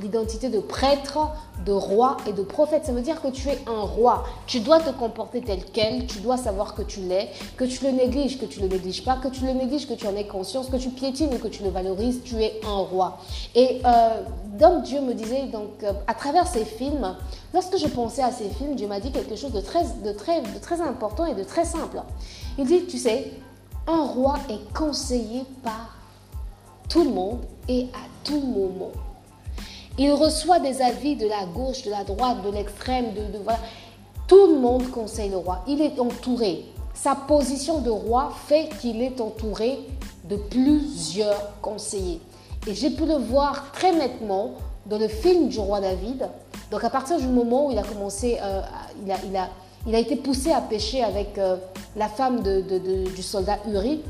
l'identité 0.02 0.50
de 0.50 0.60
prêtre, 0.60 1.20
de 1.66 1.72
roi 1.72 2.18
et 2.28 2.34
de 2.34 2.42
prophète. 2.44 2.86
Ça 2.86 2.92
veut 2.92 3.02
dire 3.02 3.22
que 3.22 3.28
tu 3.28 3.50
es 3.50 3.60
un 3.68 3.82
roi. 3.82 4.24
Tu 4.46 4.60
dois 4.60 4.80
te 4.80 4.90
comporter 4.92 5.42
tel 5.42 5.60
quel, 5.74 6.06
tu 6.08 6.20
dois 6.20 6.38
savoir 6.38 6.76
que 6.76 6.82
tu 6.82 7.02
l'es, 7.02 7.30
que 7.58 7.66
tu 7.66 7.84
le 7.84 7.92
négliges, 7.92 8.40
que 8.40 8.46
tu 8.46 8.62
ne 8.62 8.68
le 8.68 8.76
négliges 8.76 9.04
pas, 9.04 9.16
que 9.16 9.28
tu 9.28 9.46
le 9.46 9.54
négliges, 9.54 9.88
que 9.88 9.94
tu 9.94 10.08
en 10.08 10.16
aies 10.16 10.28
conscience, 10.28 10.70
que 10.70 10.78
tu 10.78 10.90
piétines 10.90 11.34
ou 11.34 11.38
que 11.38 11.48
tu 11.48 11.64
le 11.64 11.70
valorises, 11.70 12.22
tu 12.24 12.42
es 12.42 12.62
un 12.66 12.78
roi. 12.78 13.18
Et 13.56 13.82
euh, 13.86 14.22
donc 14.58 14.84
Dieu 14.84 15.02
me 15.02 15.14
disait, 15.14 15.48
donc, 15.48 15.84
euh, 15.84 15.94
à 16.08 16.14
travers 16.14 16.48
ces 16.48 16.66
films, 16.66 17.16
lorsque 17.54 17.78
je 17.78 17.88
pensais 17.88 18.24
à 18.24 18.32
ces 18.32 18.50
films, 18.50 18.76
Dieu 18.76 18.88
m'a 18.88 19.00
dit 19.00 19.12
quelque 19.12 19.36
chose 19.36 19.52
de 19.52 19.62
très, 19.62 19.84
de, 20.04 20.12
très, 20.12 20.42
de 20.42 20.60
très 20.62 20.82
important 20.82 21.26
et 21.26 21.34
de 21.34 21.44
très 21.44 21.66
simple. 21.66 22.02
Il 22.58 22.66
dit, 22.66 22.86
tu 22.86 22.98
sais, 22.98 23.32
un 23.88 24.04
roi 24.04 24.38
est 24.50 24.74
conseillé 24.74 25.44
par 25.64 25.97
tout 26.90 27.04
le 27.04 27.12
monde 27.12 27.40
et 27.68 27.88
à 27.94 28.08
tout 28.24 28.40
moment. 28.40 28.92
Il 29.98 30.12
reçoit 30.12 30.60
des 30.60 30.82
avis 30.82 31.16
de 31.16 31.28
la 31.28 31.46
gauche, 31.46 31.84
de 31.84 31.90
la 31.90 32.04
droite, 32.04 32.44
de 32.44 32.52
l'extrême, 32.52 33.14
de. 33.14 33.22
Tout 34.28 34.48
le 34.48 34.60
monde 34.60 34.90
conseille 34.92 35.30
le 35.30 35.38
roi. 35.38 35.64
Il 35.68 35.82
est 35.82 36.00
entouré. 36.00 36.66
Sa 36.94 37.16
position 37.16 37.80
de 37.80 37.90
roi 37.90 38.32
fait 38.48 38.70
qu'il 38.82 39.02
est 39.02 39.22
entouré 39.22 39.80
de 40.26 40.36
plusieurs 40.36 41.60
conseillers. 41.62 42.20
Et 42.68 42.74
j'ai 42.74 42.90
pu 42.90 43.06
le 43.06 43.16
voir 43.16 43.72
très 43.72 43.94
nettement 43.94 44.52
dans 44.86 44.98
le 44.98 45.08
film 45.08 45.48
du 45.48 45.60
roi 45.60 45.80
David. 45.80 46.28
Donc 46.72 46.84
à 46.84 46.90
partir 46.90 47.18
du 47.18 47.28
moment 47.28 47.68
où 47.68 47.72
il 47.72 47.78
a 47.78 47.84
commencé, 47.84 48.38
euh, 48.42 48.62
il, 49.06 49.96
a, 49.96 50.00
été 50.00 50.16
poussé 50.18 50.52
à 50.52 50.62
pécher 50.62 51.04
avec 51.04 51.38
euh, 51.38 51.56
la 51.96 52.10
femme 52.10 52.42
du 52.42 53.22
soldat 53.22 53.60
Uri, 53.68 54.02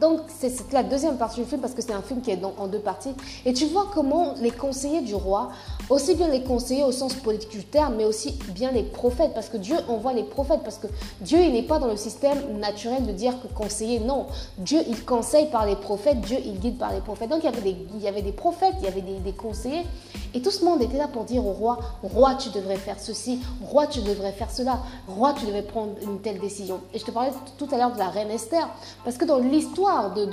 donc, 0.00 0.20
c'est 0.38 0.72
la 0.72 0.82
deuxième 0.82 1.16
partie 1.16 1.40
du 1.40 1.46
film 1.46 1.60
parce 1.60 1.74
que 1.74 1.82
c'est 1.82 1.92
un 1.92 2.02
film 2.02 2.20
qui 2.20 2.30
est 2.30 2.40
en 2.44 2.66
deux 2.66 2.78
parties. 2.78 3.14
Et 3.44 3.52
tu 3.52 3.66
vois 3.66 3.90
comment 3.92 4.34
les 4.40 4.50
conseillers 4.50 5.02
du 5.02 5.14
roi, 5.14 5.50
aussi 5.90 6.14
bien 6.14 6.28
les 6.28 6.42
conseillers 6.42 6.84
au 6.84 6.92
sens 6.92 7.14
politique 7.14 7.50
du 7.50 7.64
terme, 7.64 7.94
mais 7.96 8.04
aussi 8.04 8.32
bien 8.50 8.70
les 8.70 8.82
prophètes, 8.82 9.32
parce 9.34 9.48
que 9.48 9.56
Dieu 9.56 9.76
envoie 9.88 10.12
les 10.12 10.22
prophètes, 10.22 10.60
parce 10.62 10.78
que 10.78 10.86
Dieu, 11.20 11.38
il 11.42 11.52
n'est 11.52 11.62
pas 11.62 11.78
dans 11.78 11.86
le 11.86 11.96
système 11.96 12.58
naturel 12.58 13.06
de 13.06 13.12
dire 13.12 13.34
que 13.40 13.48
conseiller, 13.48 14.00
non. 14.00 14.26
Dieu, 14.58 14.80
il 14.88 15.04
conseille 15.04 15.46
par 15.50 15.66
les 15.66 15.76
prophètes, 15.76 16.20
Dieu, 16.20 16.38
il 16.44 16.58
guide 16.58 16.78
par 16.78 16.92
les 16.92 17.00
prophètes. 17.00 17.30
Donc, 17.30 17.40
il 17.42 17.46
y 17.46 17.48
avait 17.48 17.60
des, 17.60 17.76
il 17.94 18.02
y 18.02 18.08
avait 18.08 18.22
des 18.22 18.32
prophètes, 18.32 18.74
il 18.80 18.84
y 18.84 18.88
avait 18.88 19.02
des, 19.02 19.32
conseillers, 19.32 19.86
et 20.34 20.42
tout 20.42 20.50
ce 20.50 20.64
monde 20.64 20.82
était 20.82 20.98
là 20.98 21.08
pour 21.08 21.24
dire 21.24 21.46
au 21.46 21.52
roi, 21.52 21.78
roi, 22.02 22.34
tu 22.34 22.50
devrais 22.50 22.76
faire 22.76 22.98
ceci, 22.98 23.40
roi, 23.64 23.86
tu 23.86 24.00
devrais 24.00 24.32
faire 24.32 24.50
cela, 24.50 24.80
roi, 25.06 25.34
tu 25.38 25.46
devrais 25.46 25.62
prendre 25.62 25.92
une 26.02 26.20
telle 26.20 26.38
décision. 26.38 26.80
Et 26.92 26.98
je 26.98 27.04
te 27.04 27.10
parlais 27.10 27.32
tout 27.56 27.68
à 27.72 27.76
l'heure 27.76 27.92
de 27.92 27.98
la 27.98 28.08
reine 28.08 28.30
Esther, 28.30 28.68
parce 29.04 29.16
que 29.16 29.24
dans 29.24 29.38
l'histoire, 29.38 30.14
de, 30.14 30.24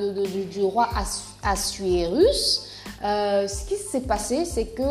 du, 0.45 0.63
roi 0.63 0.89
Assuérus, 1.43 2.67
euh, 3.03 3.47
ce 3.47 3.65
qui 3.65 3.75
s'est 3.75 4.01
passé, 4.01 4.45
c'est 4.45 4.67
que 4.67 4.83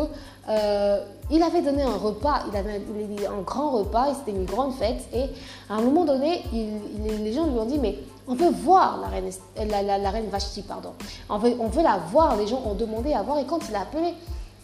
euh, 0.47 1.03
il 1.31 1.41
avait 1.41 1.61
donné 1.61 1.81
un 1.81 1.97
repas, 1.97 2.43
il 2.51 2.57
avait 2.57 2.81
un 3.27 3.41
grand 3.41 3.71
repas, 3.71 4.13
c'était 4.13 4.37
une 4.37 4.45
grande 4.45 4.73
fête, 4.75 5.01
et 5.13 5.23
à 5.69 5.75
un 5.75 5.81
moment 5.81 6.05
donné, 6.05 6.43
les 6.53 7.33
gens 7.33 7.47
lui 7.47 7.57
ont 7.57 7.65
dit, 7.65 7.79
mais 7.79 7.97
on 8.27 8.35
veut 8.35 8.51
voir 8.51 8.99
la 9.01 9.07
reine, 9.07 9.29
la, 9.69 9.97
la, 9.97 10.09
reine 10.09 10.25
pardon. 10.67 10.93
On 11.29 11.37
veut, 11.37 11.55
on 11.59 11.67
veut 11.67 11.83
la 11.83 11.97
voir, 12.11 12.35
les 12.37 12.47
gens 12.47 12.61
ont 12.65 12.75
demandé 12.75 13.13
à 13.13 13.23
voir, 13.23 13.39
et 13.39 13.45
quand 13.45 13.59
il 13.69 13.75
a 13.75 13.81
appelé, 13.81 14.13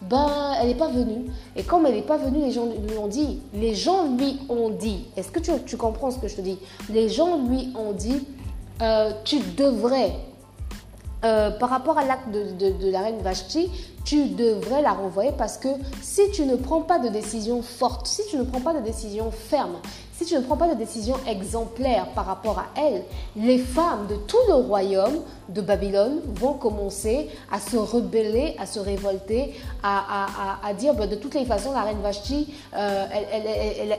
ben, 0.01 0.53
elle 0.59 0.67
n'est 0.67 0.75
pas 0.75 0.87
venue. 0.87 1.31
Et 1.55 1.63
comme 1.63 1.85
elle 1.85 1.93
n'est 1.93 2.01
pas 2.01 2.17
venue, 2.17 2.39
les 2.39 2.51
gens 2.51 2.65
lui 2.65 2.97
ont 2.97 3.07
dit, 3.07 3.39
les 3.53 3.75
gens 3.75 4.15
lui 4.17 4.39
ont 4.49 4.69
dit, 4.69 5.05
est-ce 5.15 5.31
que 5.31 5.39
tu, 5.39 5.77
comprends 5.77 6.11
ce 6.11 6.17
que 6.17 6.27
je 6.27 6.35
te 6.35 6.41
dis? 6.41 6.57
Les 6.89 7.09
gens 7.09 7.39
lui 7.47 7.71
ont 7.75 7.91
dit, 7.91 8.25
euh, 8.81 9.11
tu 9.23 9.39
devrais, 9.55 10.13
euh, 11.23 11.51
par 11.51 11.69
rapport 11.69 11.97
à 11.97 12.05
l'acte 12.05 12.29
de, 12.29 12.91
la 12.91 13.01
reine 13.01 13.21
Vashti, 13.21 13.69
tu 14.03 14.29
devrais 14.29 14.81
la 14.81 14.93
renvoyer 14.93 15.31
parce 15.37 15.57
que 15.57 15.69
si 16.01 16.29
tu 16.31 16.45
ne 16.45 16.55
prends 16.55 16.81
pas 16.81 16.99
de 16.99 17.09
décision 17.09 17.61
forte, 17.61 18.07
si 18.07 18.21
tu 18.29 18.37
ne 18.37 18.43
prends 18.43 18.61
pas 18.61 18.73
de 18.73 18.81
décision 18.81 19.31
ferme, 19.31 19.77
si 20.21 20.27
tu 20.27 20.35
ne 20.35 20.41
prends 20.41 20.57
pas 20.57 20.67
de 20.67 20.77
décision 20.77 21.15
exemplaire 21.27 22.05
par 22.13 22.27
rapport 22.27 22.59
à 22.59 22.65
elle, 22.79 23.03
les 23.35 23.57
femmes 23.57 24.05
de 24.07 24.15
tout 24.15 24.37
le 24.47 24.53
royaume 24.53 25.21
de 25.49 25.61
Babylone 25.61 26.21
vont 26.35 26.53
commencer 26.53 27.27
à 27.51 27.59
se 27.59 27.75
rebeller, 27.75 28.55
à 28.59 28.67
se 28.67 28.79
révolter, 28.79 29.55
à, 29.81 30.73
dire 30.77 30.93
bah, 30.93 31.07
de 31.07 31.15
toutes 31.15 31.33
les 31.33 31.45
façons, 31.45 31.71
la 31.71 31.81
reine 31.81 32.01
Vashti, 32.03 32.53
euh, 32.77 33.05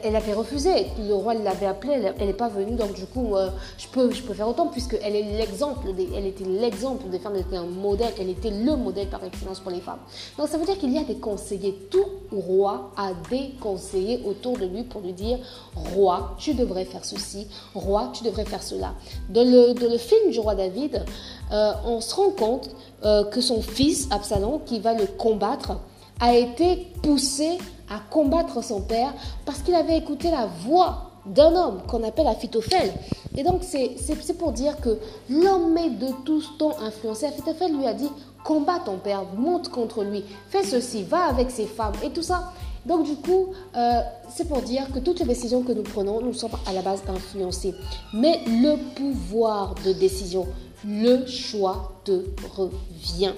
elle, 0.05 0.15
avait 0.15 0.33
refusé. 0.33 0.87
Le 0.99 1.13
roi 1.13 1.35
l'avait 1.35 1.67
appelée, 1.67 2.01
elle 2.19 2.27
n'est 2.27 2.33
pas 2.33 2.49
venue, 2.49 2.77
donc 2.77 2.95
du 2.95 3.07
coup, 3.07 3.35
euh, 3.35 3.49
je, 3.77 3.89
peux, 3.89 4.13
je 4.13 4.23
peux 4.23 4.35
faire 4.35 4.49
autant, 4.49 4.69
puisqu'elle 4.69 5.17
est 5.17 5.39
l'exemple, 5.39 5.89
elle 6.17 6.27
était 6.27 6.45
l'exemple 6.45 7.09
des 7.09 7.19
femmes, 7.19 7.33
elle 7.35 7.41
était 7.41 7.57
un 7.57 7.67
modèle, 7.67 8.13
elle 8.21 8.31
était 8.31 8.51
le 8.51 8.77
modèle 8.77 9.09
par 9.09 9.25
excellence 9.25 9.59
pour 9.59 9.73
les 9.73 9.81
femmes. 9.81 9.92
Donc 10.39 10.49
ça 10.49 10.59
veut 10.59 10.65
dire 10.65 10.79
qu'il 10.79 10.93
y 10.93 10.99
a 10.99 11.05
des 11.05 11.17
conseillers, 11.17 11.89
tout 11.91 12.05
roi 12.31 12.93
a 12.97 13.13
des 13.31 13.55
conseillers 13.61 14.23
autour 14.27 14.59
de 14.59 14.67
lui 14.67 14.83
pour 14.85 15.01
lui 15.01 15.13
dire, 15.13 15.39
roi, 15.75 16.35
tu 16.39 16.55
devrais 16.55 16.85
faire 16.85 17.05
ceci, 17.05 17.47
roi, 17.75 18.11
tu 18.13 18.25
devrais 18.25 18.45
faire 18.45 18.63
cela. 18.63 18.95
Dans 19.29 19.45
le, 19.45 19.99
film 19.99 20.31
du 20.31 20.41
roi 20.41 20.55
David, 20.55 21.05
euh, 21.53 21.73
on 21.85 22.01
se 22.01 22.15
rend 22.15 22.31
compte 22.31 22.71
euh, 23.05 23.25
que 23.25 23.41
son 23.41 23.63
fils, 23.63 24.09
Absalom, 24.11 24.61
qui 24.65 24.81
va 24.81 24.95
le 24.95 25.07
combattre, 25.07 25.79
a 26.21 26.37
été 26.37 26.87
poussé 27.03 27.59
à 27.91 28.01
combattre 28.11 28.63
son 28.63 28.81
père 28.81 29.13
parce 29.45 29.59
qu'il 29.61 29.75
avait 29.75 29.99
écouté 29.99 30.31
la 30.31 30.47
voix 30.47 31.11
d'un 31.27 31.55
homme 31.55 31.83
qu'on 31.87 32.03
appelle 32.03 32.27
Apitophel. 32.27 32.93
Et 33.37 33.43
donc, 33.45 33.63
c'est 33.63 34.39
pour 34.39 34.53
dire 34.53 34.79
que 34.81 34.99
l'homme 35.31 35.77
est 35.79 35.91
de 35.91 36.09
tous 36.25 36.57
temps 36.59 36.77
influencé. 36.81 37.27
Apitophel 37.27 37.77
lui 37.77 37.87
a 37.87 37.95
dit 37.95 38.11
combat 38.45 38.81
ton 38.85 38.97
père, 38.97 39.25
monte 39.37 39.69
contre 39.69 40.05
lui, 40.05 40.25
fais 40.49 40.65
ceci, 40.65 41.05
va 41.05 41.25
avec 41.25 41.51
ses 41.51 41.67
femmes 41.67 41.95
et 42.03 42.11
tout 42.11 42.23
ça. 42.23 42.53
Donc 42.85 43.05
du 43.05 43.15
coup, 43.15 43.49
euh, 43.77 44.01
c'est 44.29 44.49
pour 44.49 44.61
dire 44.63 44.91
que 44.93 44.99
toutes 44.99 45.21
les 45.21 45.27
décisions 45.27 45.63
que 45.63 45.73
nous 45.73 45.83
prenons, 45.83 46.21
nous 46.21 46.33
sommes 46.33 46.51
à 46.67 46.73
la 46.73 46.83
base 46.83 47.03
influencés. 47.09 47.75
Mais 48.13 48.41
le 48.47 48.77
pouvoir 48.95 49.75
de 49.85 49.93
décision, 49.93 50.47
le 50.85 51.25
choix 51.27 51.93
te 52.05 52.25
revient. 52.57 53.33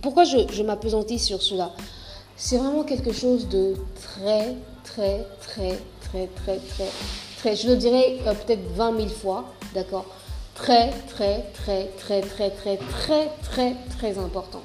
Pourquoi 0.00 0.24
je, 0.24 0.38
je 0.50 1.18
sur 1.18 1.42
cela? 1.42 1.72
C'est 2.36 2.56
vraiment 2.56 2.84
quelque 2.84 3.12
chose 3.12 3.48
de 3.48 3.74
très, 3.94 4.56
très, 4.82 5.26
très, 5.40 5.78
très, 6.00 6.26
très, 6.26 6.56
très, 6.56 6.90
très, 7.38 7.56
je 7.56 7.68
le 7.68 7.76
dirais 7.76 8.18
euh, 8.26 8.32
peut-être 8.34 8.62
20 8.74 8.96
000 8.96 9.08
fois, 9.08 9.44
d'accord? 9.74 10.06
Très, 10.54 10.90
très, 11.08 11.44
très, 11.54 11.86
très, 11.98 12.20
très, 12.20 12.50
très, 12.50 12.76
très, 12.76 13.30
très, 13.42 13.74
très 13.98 14.18
important. 14.18 14.60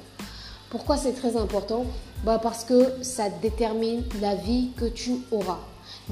Pourquoi 0.68 0.98
c'est 0.98 1.14
très 1.14 1.36
important? 1.36 1.86
Bah 2.24 2.38
Parce 2.42 2.64
que 2.64 3.02
ça 3.02 3.30
détermine 3.30 4.04
la 4.20 4.34
vie 4.34 4.68
que 4.76 4.84
tu 4.84 5.22
auras. 5.32 5.60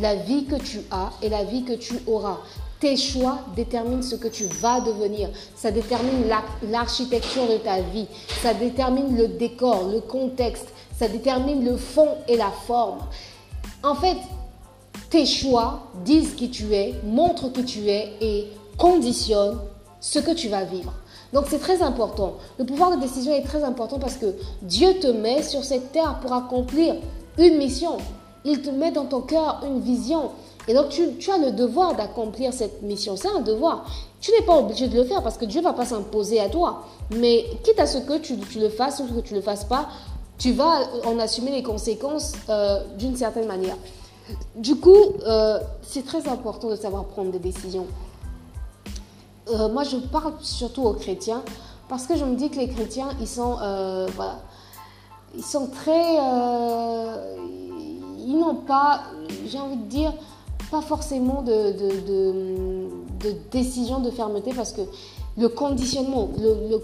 La 0.01 0.15
vie 0.15 0.47
que 0.47 0.57
tu 0.57 0.81
as 0.91 1.11
et 1.21 1.29
la 1.29 1.45
vie 1.45 1.63
que 1.63 1.75
tu 1.75 1.95
auras. 2.07 2.39
Tes 2.81 2.97
choix 2.97 3.41
déterminent 3.55 4.03
ce 4.03 4.15
que 4.15 4.29
tu 4.29 4.45
vas 4.45 4.81
devenir. 4.81 5.29
Ça 5.55 5.71
détermine 5.71 6.25
l'architecture 6.71 7.47
de 7.47 7.59
ta 7.59 7.81
vie. 7.81 8.07
Ça 8.43 8.55
détermine 8.55 9.15
le 9.15 9.29
décor, 9.29 9.89
le 9.89 10.01
contexte. 10.01 10.69
Ça 10.99 11.07
détermine 11.07 11.65
le 11.65 11.77
fond 11.77 12.09
et 12.29 12.39
la 12.39 12.51
forme. 12.51 13.01
En 13.83 13.95
fait, 13.95 14.17
tes 15.11 15.27
choix 15.27 15.89
disent 16.05 16.35
qui 16.35 16.49
tu 16.49 16.75
es, 16.75 16.95
montrent 17.05 17.53
qui 17.53 17.65
tu 17.65 17.89
es 17.89 18.13
et 18.23 18.49
conditionnent 18.77 19.59
ce 20.01 20.19
que 20.19 20.33
tu 20.33 20.49
vas 20.49 20.65
vivre. 20.65 20.93
Donc 21.33 21.47
c'est 21.49 21.59
très 21.59 21.83
important. 21.83 22.35
Le 22.59 22.65
pouvoir 22.65 22.97
de 22.97 23.01
décision 23.01 23.33
est 23.33 23.43
très 23.43 23.65
important 23.65 23.99
parce 23.99 24.17
que 24.17 24.35
Dieu 24.63 24.99
te 25.01 25.09
met 25.09 25.43
sur 25.43 25.65
cette 25.65 25.93
terre 25.93 26.19
pour 26.21 26.33
accomplir 26.33 26.95
une 27.39 27.59
mission. 27.59 27.99
Il 28.45 28.63
te 28.63 28.71
met 28.71 28.93
dans 28.93 29.07
ton 29.07 29.21
cœur 29.21 29.61
une 29.67 29.81
vision. 29.81 30.31
Et 30.69 30.75
donc 30.75 30.89
tu, 30.89 31.31
as 31.31 31.39
le 31.39 31.53
devoir 31.53 31.95
d'accomplir 31.95 32.53
cette 32.53 32.83
mission. 32.83 33.17
C'est 33.17 33.29
un 33.29 33.41
devoir. 33.41 33.87
Tu 34.21 34.31
n'es 34.33 34.45
pas 34.47 34.57
obligé 34.57 34.89
de 34.89 34.97
le 34.97 35.05
faire 35.05 35.23
parce 35.23 35.37
que 35.37 35.45
Dieu 35.45 35.61
ne 35.61 35.65
va 35.65 35.73
pas 35.73 35.85
s'imposer 35.85 36.41
à 36.41 36.49
toi. 36.49 36.85
Mais 37.11 37.45
quitte 37.65 37.79
à 37.79 37.87
ce 37.87 37.99
que 37.99 38.19
tu, 38.19 38.37
le 38.59 38.69
fasses 38.69 39.01
ou 39.01 39.07
que 39.15 39.21
tu 39.21 39.35
ne 39.35 39.39
le 39.39 39.45
fasses 39.45 39.65
pas, 39.65 39.89
tu 40.39 40.53
vas 40.53 40.81
en 41.05 41.19
assumer 41.19 41.51
les 41.51 41.63
conséquences 41.63 42.33
euh, 42.49 42.81
d'une 42.99 43.17
certaine 43.17 43.47
manière. 43.47 43.77
Du 44.57 44.77
coup, 44.77 44.97
euh, 45.27 45.59
c'est 45.83 46.05
très 46.05 46.29
important 46.29 46.69
de 46.69 46.77
savoir 46.77 47.05
prendre 47.05 47.31
des 47.31 47.39
décisions. 47.39 47.87
Euh, 49.49 49.69
moi, 49.69 49.85
je 49.85 49.97
parle 49.97 50.35
surtout 50.41 50.83
aux 50.83 50.95
chrétiens 50.95 51.43
parce 51.89 52.07
que 52.07 52.17
je 52.17 52.25
me 52.25 52.35
dis 52.35 52.51
que 52.51 52.57
les 52.57 52.69
chrétiens, 52.69 53.09
ils 53.21 53.29
sont, 53.29 53.57
voilà, 54.17 54.41
ils 55.37 55.45
sont 55.45 55.69
très, 55.69 56.17
ils 58.19 58.37
n'ont 58.39 58.57
pas, 58.57 59.03
j'ai 59.47 59.61
envie 59.61 59.77
de 59.77 59.89
dire, 59.89 60.13
pas 60.71 60.81
forcément 60.81 61.43
de, 61.43 61.73
de, 61.73 63.33
décision 63.51 64.01
de 64.01 64.11
fermeté 64.11 64.53
parce 64.55 64.73
que 64.73 64.83
le 65.39 65.49
conditionnement, 65.49 66.29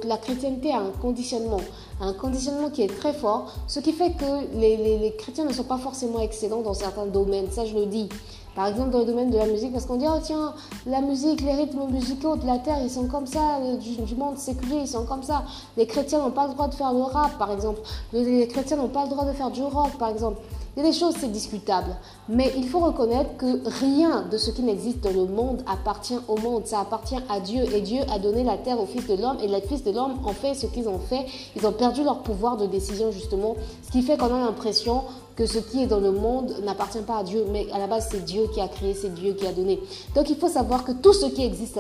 la 0.05 0.17
chrétienté 0.17 0.73
a 0.73 0.79
un 0.79 0.91
conditionnement, 1.01 1.61
un 2.01 2.13
conditionnement 2.13 2.71
qui 2.71 2.83
est 2.83 2.95
très 2.99 3.13
fort, 3.13 3.53
ce 3.67 3.81
qui 3.81 3.93
fait 3.93 4.13
que 4.13 4.59
les, 4.59 5.15
chrétiens 5.19 5.45
ne 5.45 5.53
sont 5.53 5.65
pas 5.65 5.79
forcément 5.79 6.21
excellents 6.21 6.63
dans 6.63 6.75
certains 6.75 7.07
domaines, 7.07 7.51
ça 7.51 7.65
je 7.65 7.75
le 7.75 7.87
dis. 7.87 8.09
Par 8.55 8.67
exemple, 8.67 8.91
dans 8.91 8.99
le 8.99 9.07
domaine 9.07 9.31
de 9.31 9.39
la 9.39 9.47
musique, 9.47 9.73
parce 9.73 9.87
qu'on 9.87 9.97
dit, 9.97 10.07
oh 10.07 10.19
tiens, 10.23 10.53
la 10.87 11.01
musique, 11.01 11.41
les 11.41 11.55
rythmes 11.55 11.87
musicaux 11.91 12.37
de 12.37 12.47
la 12.47 12.59
terre, 12.59 12.79
ils 12.83 12.91
sont 12.91 13.07
comme 13.07 13.27
ça, 13.27 13.59
du, 13.81 14.15
monde 14.15 14.37
séculier, 14.37 14.81
ils 14.83 14.89
sont 14.89 15.07
comme 15.07 15.23
ça. 15.23 15.45
Les 15.77 15.87
chrétiens 15.87 16.19
n'ont 16.19 16.31
pas 16.31 16.47
le 16.47 16.53
droit 16.53 16.69
de 16.69 16.75
faire 16.75 16.93
le 16.93 17.03
rap, 17.03 17.39
par 17.39 17.51
exemple. 17.51 17.81
Les 18.13 18.47
chrétiens 18.49 18.77
n'ont 18.77 18.89
pas 18.89 19.05
le 19.05 19.11
droit 19.11 19.25
de 19.25 19.33
faire 19.33 19.51
du 19.51 19.63
rock, 19.63 19.97
par 19.99 20.11
exemple. 20.11 20.39
Il 20.75 20.83
y 20.83 20.87
a 20.87 20.91
des 20.91 20.97
choses, 20.97 21.15
c'est 21.21 21.31
discutable. 21.31 21.95
Mais 22.31 22.51
il 22.57 22.67
faut 22.67 22.79
reconnaître 22.79 23.37
que 23.37 23.61
rien 23.81 24.23
de 24.23 24.39
ce 24.39 24.51
qui 24.51 24.63
n'existe 24.63 25.01
dans 25.01 25.11
le 25.11 25.27
monde 25.27 25.63
appartient 25.67 26.19
au 26.29 26.39
monde. 26.39 26.67
Ça 26.67 26.81
appartient 26.81 27.19
à 27.29 27.41
Dieu. 27.41 27.65
Et 27.75 27.83
Dieu 27.83 28.01
a 28.11 28.19
donné 28.19 28.43
la 28.43 28.57
terre 28.57 28.81
au 28.81 28.87
Fils 28.87 29.07
de 29.07 29.15
l'homme. 29.21 29.37
Et 29.43 29.49
les 29.49 29.61
Fils 29.61 29.85
de 29.85 29.91
l'homme 29.91 30.15
ont 30.25 30.33
fait 30.33 30.55
ce 30.55 30.65
qu'ils 30.65 30.89
ont 30.89 30.99
fait. 30.99 31.27
Ils 31.57 31.67
ont 31.67 31.73
perdu 31.73 32.03
leur 32.03 32.21
pouvoir 32.21 32.57
de 32.57 32.65
décision, 32.65 33.13
justement. 33.13 33.55
Ce 33.83 33.91
qui 33.91 34.01
fait 34.01 34.17
qu'on 34.17 34.35
a 34.35 34.39
l'impression 34.39 35.03
que 35.37 35.45
ce 35.45 35.59
qui 35.59 35.83
est 35.83 35.87
dans 35.87 36.01
le 36.01 36.11
monde 36.11 36.55
n'appartient 36.65 37.03
pas 37.03 37.19
à 37.19 37.23
Dieu. 37.23 37.45
Mais 37.53 37.67
à 37.75 37.79
la 37.79 37.87
base, 37.87 38.09
c'est 38.11 38.25
Dieu 38.25 38.45
qui 38.55 38.63
a 38.63 38.69
créé, 38.69 38.95
c'est 38.95 39.13
Dieu 39.13 39.35
qui 39.35 39.47
a 39.47 39.53
donné. 39.53 39.79
Donc 40.15 40.31
il 40.31 40.37
faut 40.37 40.49
savoir 40.49 40.85
que 40.85 40.93
tout 40.93 41.13
ce 41.13 41.27
qui 41.27 41.45
existe 41.45 41.79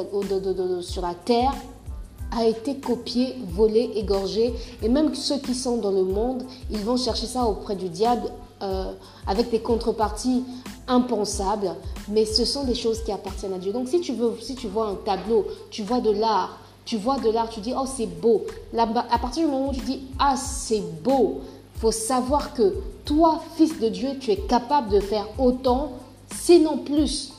sur 0.83 1.01
la 1.01 1.15
terre 1.15 1.55
a 2.37 2.47
été 2.47 2.77
copié, 2.77 3.37
volé, 3.49 3.91
égorgé. 3.95 4.55
Et 4.83 4.89
même 4.91 5.15
ceux 5.15 5.39
qui 5.39 5.55
sont 5.55 5.79
dans 5.79 5.93
le 5.93 6.05
monde, 6.05 6.45
ils 6.71 6.81
vont 6.81 6.99
chercher 6.99 7.27
ça 7.27 7.45
auprès 7.45 7.77
du 7.77 7.89
diable 7.89 8.31
euh, 8.63 8.93
avec 9.27 9.51
des 9.51 9.61
contreparties 9.61 10.45
impensables, 10.89 11.75
mais 12.09 12.25
ce 12.25 12.45
sont 12.45 12.65
des 12.65 12.75
choses 12.75 13.03
qui 13.03 13.13
appartiennent 13.13 13.55
à 13.55 13.59
Dieu. 13.59 13.73
Donc 13.73 13.89
si 13.89 14.01
tu 14.01 14.13
veux, 14.13 14.35
si 14.41 14.55
tu 14.55 14.69
vois 14.69 14.89
un 14.89 14.95
tableau, 14.95 15.47
tu 15.71 15.83
vois 15.83 16.01
de 16.01 16.11
l'art, 16.11 16.59
tu 16.85 16.97
vois 16.97 17.19
de 17.19 17.31
l'art, 17.31 17.49
tu 17.49 17.61
dis 17.61 17.73
oh 17.77 17.85
c'est 17.87 18.07
beau. 18.07 18.43
Là, 18.73 18.89
à 19.11 19.19
partir 19.19 19.45
du 19.45 19.51
moment 19.51 19.71
où 19.71 19.73
tu 19.73 19.81
dis 19.81 20.01
ah 20.19 20.37
c'est 20.37 20.83
beau, 21.03 21.41
faut 21.77 21.93
savoir 21.93 22.55
que 22.55 22.75
toi, 23.05 23.43
fils 23.57 23.81
de 23.81 23.89
Dieu, 23.89 24.11
tu 24.21 24.31
es 24.31 24.37
capable 24.37 24.91
de 24.91 25.01
faire 25.01 25.27
autant, 25.39 25.93
sinon 26.33 26.79
plus. 26.79 27.33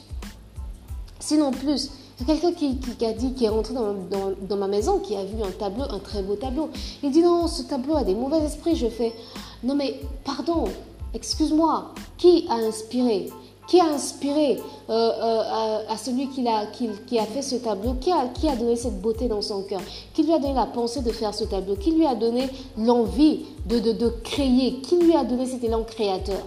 Sinon 1.19 1.51
plus. 1.51 1.89
Il 2.19 2.25
quelqu'un 2.25 2.51
qui, 2.51 3.05
a 3.05 3.13
dit, 3.13 3.33
qui 3.33 3.45
est 3.45 3.49
rentré 3.49 3.73
dans, 3.73 3.95
dans, 4.41 4.57
ma 4.57 4.67
maison, 4.67 4.99
qui 4.99 5.15
a 5.15 5.23
vu 5.23 5.41
un 5.41 5.51
tableau, 5.51 5.83
un 5.89 5.99
très 5.99 6.21
beau 6.21 6.35
tableau. 6.35 6.69
Il 7.01 7.11
dit 7.11 7.21
non, 7.21 7.47
ce 7.47 7.63
tableau 7.63 7.95
a 7.95 8.03
des 8.03 8.13
mauvais 8.13 8.39
esprits. 8.39 8.75
Je 8.75 8.87
fais 8.87 9.13
non 9.63 9.75
mais 9.75 9.99
pardon, 10.23 10.65
Excuse-moi, 11.13 11.93
qui 12.17 12.45
a 12.49 12.55
inspiré? 12.55 13.29
Qui 13.67 13.79
a 13.79 13.85
inspiré 13.85 14.59
euh, 14.89 14.91
euh, 14.91 15.79
à, 15.87 15.95
celui 15.95 16.27
qui 16.29 16.47
a, 16.47 17.25
fait 17.25 17.41
ce 17.41 17.55
tableau? 17.55 17.93
Qui 18.01 18.11
a, 18.11 18.55
donné 18.55 18.75
cette 18.75 19.01
beauté 19.01 19.27
dans 19.27 19.41
son 19.41 19.63
cœur? 19.63 19.81
Qui 20.13 20.23
lui 20.23 20.33
a 20.33 20.39
donné 20.39 20.53
la 20.53 20.65
pensée 20.65 21.01
de 21.01 21.11
faire 21.11 21.33
ce 21.33 21.45
tableau? 21.45 21.75
Qui 21.75 21.91
lui 21.91 22.05
a 22.05 22.15
donné 22.15 22.49
l'envie 22.77 23.45
de 23.65 24.09
créer? 24.23 24.81
Qui 24.81 24.97
lui 24.97 25.15
a 25.15 25.23
donné 25.23 25.45
cet 25.45 25.63
élan 25.63 25.83
créateur? 25.83 26.41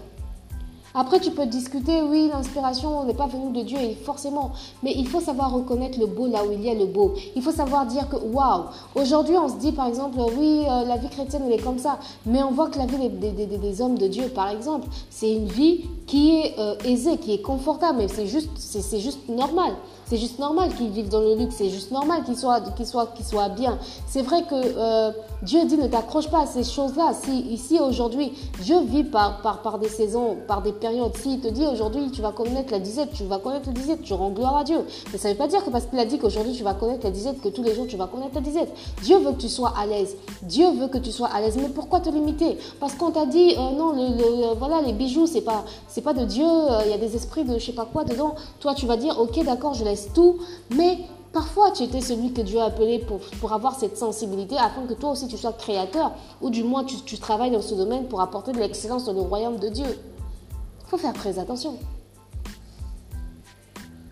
Après, 0.99 1.21
tu 1.21 1.31
peux 1.31 1.45
discuter, 1.45 2.01
oui, 2.01 2.31
l'inspiration 2.33 3.05
n'est 3.05 3.13
pas 3.13 3.27
venue 3.27 3.53
de 3.53 3.63
Dieu, 3.63 3.79
forcément, 4.03 4.53
mais 4.83 4.95
il 4.97 5.07
faut 5.07 5.21
savoir 5.21 5.53
reconnaître 5.53 6.01
le 6.01 6.07
beau 6.07 6.27
là 6.27 6.43
où 6.43 6.53
il 6.53 6.63
y 6.65 6.71
a 6.71 6.75
le 6.75 6.87
beau. 6.87 7.13
Il 7.35 7.43
faut 7.43 7.53
savoir 7.53 7.85
dire 7.85 8.09
que, 8.09 8.17
waouh, 8.17 8.65
aujourd'hui, 8.95 9.37
on 9.37 9.47
se 9.47 9.57
dit, 9.57 9.73
par 9.73 9.89
exemple, 9.89 10.19
oui, 10.39 10.63
euh, 10.67 10.87
la 10.87 10.97
vie 10.97 11.11
chrétienne, 11.11 11.43
elle 11.47 11.53
est 11.53 11.63
comme 11.63 11.79
ça, 11.79 11.99
mais 12.25 12.43
on 12.43 12.51
voit 12.51 12.71
que 12.71 12.79
la 12.79 12.87
vie 12.87 13.11
des, 13.11 13.83
hommes 13.83 13.99
de 13.99 14.07
Dieu, 14.07 14.29
par 14.29 14.49
exemple, 14.49 14.89
c'est 15.11 15.31
une 15.31 15.49
vie 15.49 15.85
qui 16.07 16.41
est 16.41 16.55
euh, 16.59 16.77
aisée, 16.85 17.19
qui 17.19 17.33
est 17.35 17.43
confortable, 17.43 17.99
mais 17.99 18.09
c'est 18.09 18.27
juste, 18.27 18.51
c'est 18.57 19.01
juste 19.01 19.29
normal. 19.29 19.73
C'est 20.09 20.19
juste 20.19 20.39
normal 20.39 20.73
qu'ils 20.77 20.91
vivent 20.91 21.09
dans 21.09 21.21
le 21.21 21.35
luxe, 21.35 21.57
c'est 21.59 21.69
juste 21.69 21.91
normal 21.91 22.23
qu'ils 22.23 22.37
soient, 22.37 22.61
qu'ils 22.61 22.87
soient, 22.87 23.07
qu'ils 23.07 23.25
soient 23.25 23.49
bien. 23.49 23.77
C'est 24.07 24.23
vrai 24.23 24.43
que 24.43 24.55
euh, 24.55 25.11
Dieu 25.43 25.65
dit 25.65 25.77
ne 25.77 25.89
t'accroche 25.89 26.29
pas 26.31 26.43
à 26.43 26.47
ces 26.47 26.63
choses-là. 26.63 27.13
Si 27.13 27.41
ici 27.53 27.81
aujourd'hui, 27.81 28.33
Dieu 28.63 28.83
vit 28.85 29.03
par, 29.03 29.43
par, 29.43 29.63
par 29.63 29.81
des 29.81 29.89
saisons, 29.89 30.37
par 30.47 30.63
des 30.63 30.71
périodes. 30.71 31.17
S'il 31.17 31.41
te 31.41 31.49
dit 31.49 31.67
aujourd'hui 31.67 32.13
tu 32.13 32.23
vas 32.23 32.31
connaître 32.31 32.71
la 32.71 32.79
disette, 32.79 33.15
tu 33.15 33.25
vas 33.25 33.39
connaître 33.39 33.67
la 33.67 33.73
disette, 33.73 34.03
tu 34.03 34.13
rends 34.15 34.31
gloire 34.31 34.59
à 34.59 34.63
Dieu. 34.63 34.79
Mais 35.11 35.19
ça 35.19 35.27
ne 35.27 35.33
veut 35.33 35.39
pas 35.39 35.49
dire 35.49 35.65
que 35.65 35.71
parce 35.71 35.87
qu'il 35.87 35.99
a 35.99 36.05
dit 36.05 36.21
qu'aujourd'hui 36.21 36.53
tu 36.53 36.63
vas 36.63 36.75
connaître 36.75 37.05
la 37.05 37.11
disette, 37.11 37.41
que 37.41 37.49
tous 37.49 37.65
les 37.65 37.75
jours 37.75 37.89
tu 37.89 37.97
vas 37.97 38.07
connaître 38.07 38.37
la 38.37 38.43
disette. 38.43 38.73
Dieu 39.03 39.19
veut 39.19 39.33
que 39.33 39.41
tu 39.41 39.49
sois 39.49 39.73
à 39.77 39.87
l'aise. 39.87 40.17
Dieu 40.43 40.71
veut 40.71 40.87
que 40.87 40.99
tu 40.99 41.11
sois 41.11 41.31
à 41.35 41.41
l'aise. 41.41 41.57
Mais 41.61 41.69
pourquoi 41.69 41.99
te 41.99 42.11
limiter? 42.11 42.59
Parce 42.79 42.95
qu'on 42.95 43.11
t'a 43.11 43.27
dit 43.27 43.57
euh, 43.59 43.77
non, 43.77 43.91
le, 43.91 44.55
voilà, 44.55 44.83
les 44.83 44.93
bijoux, 44.93 45.27
c'est 45.27 45.41
pas, 45.41 45.65
c'est 45.97 46.03
pas 46.03 46.13
de 46.13 46.27
Dieu. 46.27 46.45
Euh, 46.45 46.83
il 46.85 46.91
y 46.91 46.93
a 46.93 46.99
des 46.99 47.17
esprits 47.17 47.43
de 47.43 47.59
je 47.59 47.65
sais 47.65 47.73
pas 47.73 47.87
quoi 47.91 48.05
dedans. 48.05 48.35
Toi, 48.61 48.75
tu 48.75 48.85
vas 48.85 48.99
dire 48.99 49.19
ok, 49.19 49.43
d'accord, 49.47 49.73
je 49.73 49.83
laisse 49.83 50.11
tout, 50.13 50.37
mais 50.69 50.99
parfois 51.33 51.71
tu 51.71 51.85
étais 51.85 52.03
celui 52.03 52.35
que 52.35 52.43
Dieu 52.43 52.61
a 52.61 52.67
appelé 52.67 52.99
pour, 52.99 53.21
pour 53.41 53.55
avoir 53.55 53.75
cette 53.77 53.97
sensibilité 53.97 54.59
afin 54.59 54.83
que 54.83 54.93
toi 54.93 55.13
aussi 55.13 55.27
tu 55.27 55.39
sois 55.39 55.55
créateur, 55.55 56.13
ou 56.43 56.51
du 56.51 56.65
moins 56.65 56.85
tu, 56.85 56.97
tu 56.97 57.17
travailles 57.17 57.51
dans 57.51 57.63
ce 57.63 57.75
domaine 57.75 58.09
pour 58.09 58.21
apporter 58.21 58.53
de 58.53 58.59
l'excellence 58.59 59.07
dans 59.07 59.15
le 59.15 59.23
royaume 59.23 59.57
de 59.57 59.71
Dieu. 59.71 59.87
Il 59.87 60.91
faut 60.91 60.99
faire 60.99 61.15
très 61.15 61.39
attention. 61.39 61.79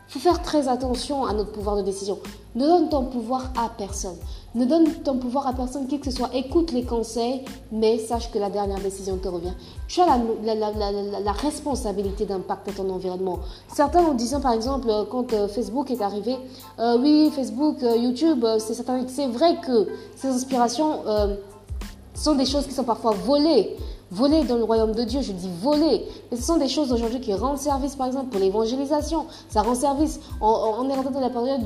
Il 0.08 0.12
faut 0.12 0.20
faire 0.20 0.40
très 0.40 0.68
attention 0.68 1.26
à 1.26 1.34
notre 1.34 1.52
pouvoir 1.52 1.76
de 1.76 1.82
décision. 1.82 2.18
Ne 2.54 2.66
donne 2.66 2.88
ton 2.88 3.04
pouvoir 3.04 3.52
à 3.58 3.68
personne. 3.76 4.16
Ne 4.54 4.66
donne 4.66 4.88
ton 5.02 5.18
pouvoir 5.18 5.48
à 5.48 5.52
personne 5.52 5.88
qui 5.88 5.98
que 5.98 6.04
ce 6.04 6.16
soit. 6.16 6.30
Écoute 6.32 6.70
les 6.70 6.84
conseils, 6.84 7.44
mais 7.72 7.98
sache 7.98 8.30
que 8.30 8.38
la 8.38 8.50
dernière 8.50 8.78
décision 8.78 9.16
te 9.16 9.26
revient. 9.26 9.52
Tu 9.88 10.00
as 10.00 10.06
la, 10.06 11.32
responsabilité 11.32 12.24
d'impacter 12.24 12.70
ton 12.72 12.88
environnement. 12.88 13.40
Certains 13.66 14.04
en 14.04 14.14
disant 14.14 14.40
par 14.40 14.52
exemple, 14.52 14.88
quand 15.10 15.32
euh, 15.32 15.48
Facebook 15.48 15.90
est 15.90 16.00
arrivé, 16.00 16.36
euh, 16.78 16.96
oui, 17.00 17.32
Facebook, 17.34 17.82
euh, 17.82 17.96
YouTube, 17.96 18.46
c'est 18.58 19.26
vrai 19.26 19.56
que 19.60 19.88
ces 20.14 20.28
inspirations 20.28 21.00
sont 22.14 22.36
des 22.36 22.46
choses 22.46 22.66
qui 22.66 22.72
sont 22.74 22.84
parfois 22.84 23.10
volées 23.10 23.76
voler 24.10 24.44
dans 24.44 24.56
le 24.56 24.64
royaume 24.64 24.92
de 24.92 25.04
Dieu, 25.04 25.20
je 25.22 25.32
dis 25.32 25.50
voler. 25.60 26.06
Mais 26.30 26.36
ce 26.36 26.42
sont 26.42 26.56
des 26.56 26.68
choses 26.68 26.92
aujourd'hui 26.92 27.20
qui 27.20 27.34
rendent 27.34 27.58
service, 27.58 27.96
par 27.96 28.06
exemple, 28.06 28.26
pour 28.30 28.40
l'évangélisation. 28.40 29.26
Ça 29.48 29.62
rend 29.62 29.74
service. 29.74 30.20
On, 30.40 30.88
est 30.88 30.94
rentré 30.94 31.12
dans 31.12 31.20
la 31.20 31.30
période 31.30 31.64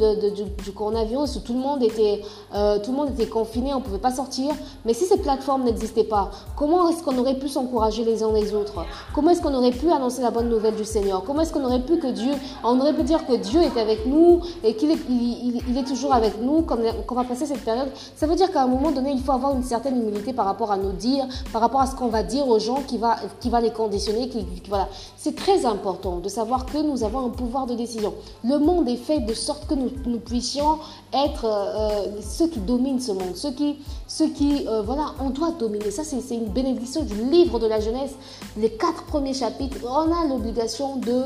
du, 0.64 0.72
coronavirus 0.72 1.36
où 1.36 1.40
tout 1.40 1.52
le, 1.52 1.58
monde 1.58 1.82
était, 1.82 2.22
euh, 2.54 2.78
tout 2.78 2.92
le 2.92 2.96
monde 2.96 3.10
était 3.10 3.26
confiné, 3.26 3.74
on 3.74 3.78
ne 3.78 3.84
pouvait 3.84 3.98
pas 3.98 4.12
sortir. 4.12 4.54
Mais 4.84 4.94
si 4.94 5.04
ces 5.04 5.18
plateformes 5.18 5.64
n'existaient 5.64 6.04
pas, 6.04 6.30
comment 6.56 6.88
est-ce 6.88 7.02
qu'on 7.02 7.18
aurait 7.18 7.38
pu 7.38 7.48
s'encourager 7.48 8.04
les 8.04 8.22
uns 8.22 8.32
les 8.32 8.54
autres? 8.54 8.84
Comment 9.14 9.30
est-ce 9.30 9.42
qu'on 9.42 9.54
aurait 9.54 9.72
pu 9.72 9.90
annoncer 9.90 10.22
la 10.22 10.30
bonne 10.30 10.48
nouvelle 10.48 10.76
du 10.76 10.84
Seigneur? 10.84 11.22
Comment 11.24 11.42
est-ce 11.42 11.52
qu'on 11.52 11.64
aurait 11.64 11.82
pu 11.82 11.98
que 11.98 12.08
Dieu, 12.08 12.32
on 12.64 12.78
aurait 12.80 12.94
pu 12.94 13.02
dire 13.02 13.26
que 13.26 13.34
Dieu 13.34 13.60
est 13.62 13.78
avec 13.78 14.06
nous 14.06 14.40
et 14.62 14.74
qu'il 14.74 14.90
est, 14.90 14.98
il, 15.08 15.76
est 15.76 15.84
toujours 15.84 16.14
avec 16.14 16.40
nous 16.40 16.62
quand 16.62 16.78
on 17.10 17.14
va 17.14 17.24
passer 17.24 17.46
cette 17.46 17.64
période? 17.64 17.88
Ça 18.16 18.26
veut 18.26 18.36
dire 18.36 18.50
qu'à 18.52 18.62
un 18.62 18.66
moment 18.66 18.90
donné, 18.90 19.12
il 19.12 19.20
faut 19.20 19.32
avoir 19.32 19.54
une 19.54 19.62
certaine 19.62 20.00
humilité 20.00 20.32
par 20.32 20.46
rapport 20.46 20.72
à 20.72 20.76
nos 20.76 20.92
dires, 20.92 21.26
par 21.52 21.60
rapport 21.60 21.80
à 21.80 21.86
ce 21.86 21.94
qu'on 21.94 22.08
va 22.08 22.22
dire 22.28 22.46
aux 22.46 22.58
gens 22.58 22.82
qui 22.86 22.98
va, 22.98 23.16
qui 23.40 23.50
va 23.50 23.60
les 23.60 23.70
conditionner. 23.70 24.28
Qui, 24.28 24.46
voilà. 24.68 24.88
C'est 25.16 25.34
très 25.34 25.66
important 25.66 26.18
de 26.18 26.28
savoir 26.28 26.66
que 26.66 26.78
nous 26.78 27.02
avons 27.02 27.26
un 27.26 27.30
pouvoir 27.30 27.66
de 27.66 27.74
décision. 27.74 28.14
Le 28.44 28.58
monde 28.58 28.88
est 28.88 28.96
fait 28.96 29.20
de 29.20 29.34
sorte 29.34 29.66
que 29.66 29.74
nous, 29.74 30.18
puissions 30.18 30.78
être 31.12 31.44
euh, 31.44 32.20
ceux 32.20 32.48
qui 32.48 32.60
dominent 32.60 33.00
ce 33.00 33.12
monde, 33.12 33.34
ceux 33.34 33.52
qui, 33.52 33.78
ceux 34.06 34.28
qui 34.28 34.66
euh, 34.68 34.82
voilà, 34.82 35.14
on 35.20 35.30
doit 35.30 35.52
dominer. 35.52 35.90
Ça, 35.90 36.04
c'est 36.04 36.34
une 36.34 36.48
bénédiction 36.48 37.02
du 37.02 37.24
livre 37.24 37.58
de 37.58 37.66
la 37.66 37.80
jeunesse. 37.80 38.12
Les 38.56 38.70
quatre 38.70 39.04
premiers 39.04 39.34
chapitres, 39.34 39.78
on 39.84 40.12
a 40.12 40.26
l'obligation 40.28 40.96
de 40.96 41.24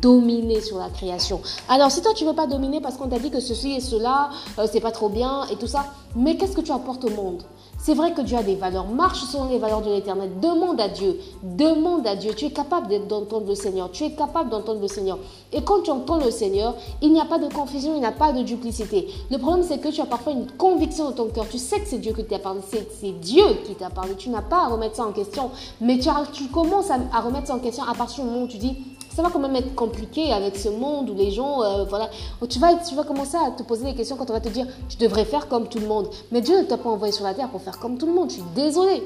dominer 0.00 0.60
sur 0.60 0.78
la 0.78 0.88
création. 0.88 1.40
Alors, 1.68 1.90
si 1.90 2.02
toi, 2.02 2.12
tu 2.14 2.24
veux 2.24 2.34
pas 2.34 2.46
dominer 2.46 2.80
parce 2.80 2.96
qu'on 2.96 3.08
t'a 3.08 3.18
dit 3.18 3.30
que 3.30 3.40
ceci 3.40 3.72
et 3.72 3.80
cela, 3.80 4.30
euh, 4.58 4.66
c'est 4.70 4.80
pas 4.80 4.92
trop 4.92 5.08
bien 5.08 5.44
et 5.50 5.56
tout 5.56 5.66
ça, 5.66 5.86
mais 6.16 6.36
qu'est-ce 6.36 6.56
que 6.56 6.60
tu 6.60 6.72
apportes 6.72 7.04
au 7.04 7.10
monde? 7.10 7.42
C'est 7.82 7.94
vrai 7.94 8.12
que 8.12 8.20
Dieu 8.20 8.36
a 8.36 8.42
des 8.42 8.56
valeurs. 8.56 8.86
Marche 8.88 9.20
selon 9.20 9.48
les 9.48 9.58
valeurs 9.58 9.80
de 9.80 9.90
l'éternel. 9.90 10.30
Demande 10.42 10.78
à 10.82 10.88
Dieu. 10.88 11.18
Demande 11.42 12.06
à 12.06 12.14
Dieu. 12.14 12.34
Tu 12.34 12.44
es 12.44 12.50
capable 12.50 13.06
d'entendre 13.06 13.46
le 13.46 13.54
Seigneur. 13.54 13.90
Tu 13.90 14.04
es 14.04 14.10
capable 14.10 14.50
d'entendre 14.50 14.80
le 14.82 14.86
Seigneur. 14.86 15.18
Et 15.50 15.62
quand 15.62 15.80
tu 15.82 15.90
entends 15.90 16.18
le 16.18 16.30
Seigneur, 16.30 16.74
il 17.00 17.10
n'y 17.10 17.20
a 17.20 17.24
pas 17.24 17.38
de 17.38 17.50
confusion, 17.50 17.94
il 17.94 18.00
n'y 18.00 18.06
a 18.06 18.12
pas 18.12 18.32
de 18.32 18.42
duplicité. 18.42 19.08
Le 19.30 19.38
problème, 19.38 19.64
c'est 19.66 19.78
que 19.78 19.88
tu 19.88 20.02
as 20.02 20.06
parfois 20.06 20.34
une 20.34 20.46
conviction 20.58 21.06
dans 21.06 21.12
ton 21.12 21.26
cœur. 21.28 21.48
Tu 21.48 21.56
sais 21.56 21.80
que 21.80 21.86
c'est 21.86 21.98
Dieu 21.98 22.12
qui 22.12 22.24
t'a 22.24 22.38
parlé. 22.38 22.60
C'est 23.00 23.18
Dieu 23.18 23.46
qui 23.64 23.74
t'a 23.74 23.88
parlé. 23.88 24.14
Tu 24.14 24.28
n'as 24.28 24.42
pas 24.42 24.64
à 24.64 24.68
remettre 24.68 24.96
ça 24.96 25.06
en 25.06 25.12
question. 25.12 25.50
Mais 25.80 25.98
tu, 25.98 26.10
commences 26.48 26.90
à, 26.90 26.98
à 27.14 27.22
remettre 27.22 27.46
ça 27.46 27.54
en 27.54 27.60
question 27.60 27.84
à 27.84 27.94
partir 27.94 28.24
du 28.24 28.30
moment 28.30 28.44
où 28.44 28.48
tu 28.48 28.58
dis 28.58 28.76
ça 29.14 29.22
va 29.22 29.30
quand 29.30 29.40
même 29.40 29.56
être 29.56 29.74
compliqué 29.74 30.32
avec 30.32 30.56
ce 30.56 30.68
monde 30.68 31.10
où 31.10 31.14
les 31.14 31.30
gens, 31.30 31.62
euh, 31.62 31.84
voilà, 31.84 32.10
tu 32.48 32.58
vas, 32.58 32.74
tu 32.76 32.94
vas 32.94 33.04
commencer 33.04 33.36
à 33.36 33.50
te 33.50 33.62
poser 33.62 33.84
des 33.84 33.94
questions 33.94 34.16
quand 34.16 34.30
on 34.30 34.32
va 34.32 34.40
te 34.40 34.48
dire, 34.48 34.66
je 34.88 34.96
devrais 34.96 35.24
faire 35.24 35.48
comme 35.48 35.68
tout 35.68 35.78
le 35.78 35.86
monde. 35.86 36.08
Mais 36.30 36.40
Dieu 36.40 36.58
ne 36.58 36.64
t'a 36.64 36.78
pas 36.78 36.90
envoyé 36.90 37.12
sur 37.12 37.24
la 37.24 37.34
terre 37.34 37.48
pour 37.48 37.60
faire 37.60 37.78
comme 37.78 37.98
tout 37.98 38.06
le 38.06 38.12
monde. 38.12 38.30
Je 38.30 38.34
suis 38.34 38.44
désolée. 38.54 39.02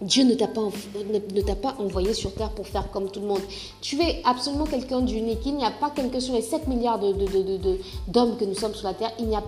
Dieu 0.00 0.24
ne 0.24 0.34
t'a 0.34 0.46
pas, 0.46 0.60
ne, 0.60 1.40
t'a 1.40 1.54
pas 1.54 1.74
envoyé 1.78 2.12
sur 2.12 2.34
terre 2.34 2.50
pour 2.50 2.66
faire 2.66 2.90
comme 2.90 3.10
tout 3.10 3.20
le 3.20 3.26
monde. 3.26 3.40
Tu 3.80 3.98
es 4.02 4.22
absolument 4.26 4.66
quelqu'un 4.66 5.00
d'unique. 5.00 5.40
Il 5.46 5.56
n'y 5.56 5.64
a 5.64 5.70
pas 5.70 5.90
quelqu'un 5.90 6.20
sur 6.20 6.34
les 6.34 6.42
7 6.42 6.68
milliards 6.68 6.98
de, 6.98 7.14
d'hommes 8.08 8.36
que 8.36 8.44
nous 8.44 8.54
sommes 8.54 8.74
sur 8.74 8.86
la 8.86 8.94
terre. 8.94 9.12
Il 9.18 9.26
n'y 9.26 9.36
a 9.36 9.42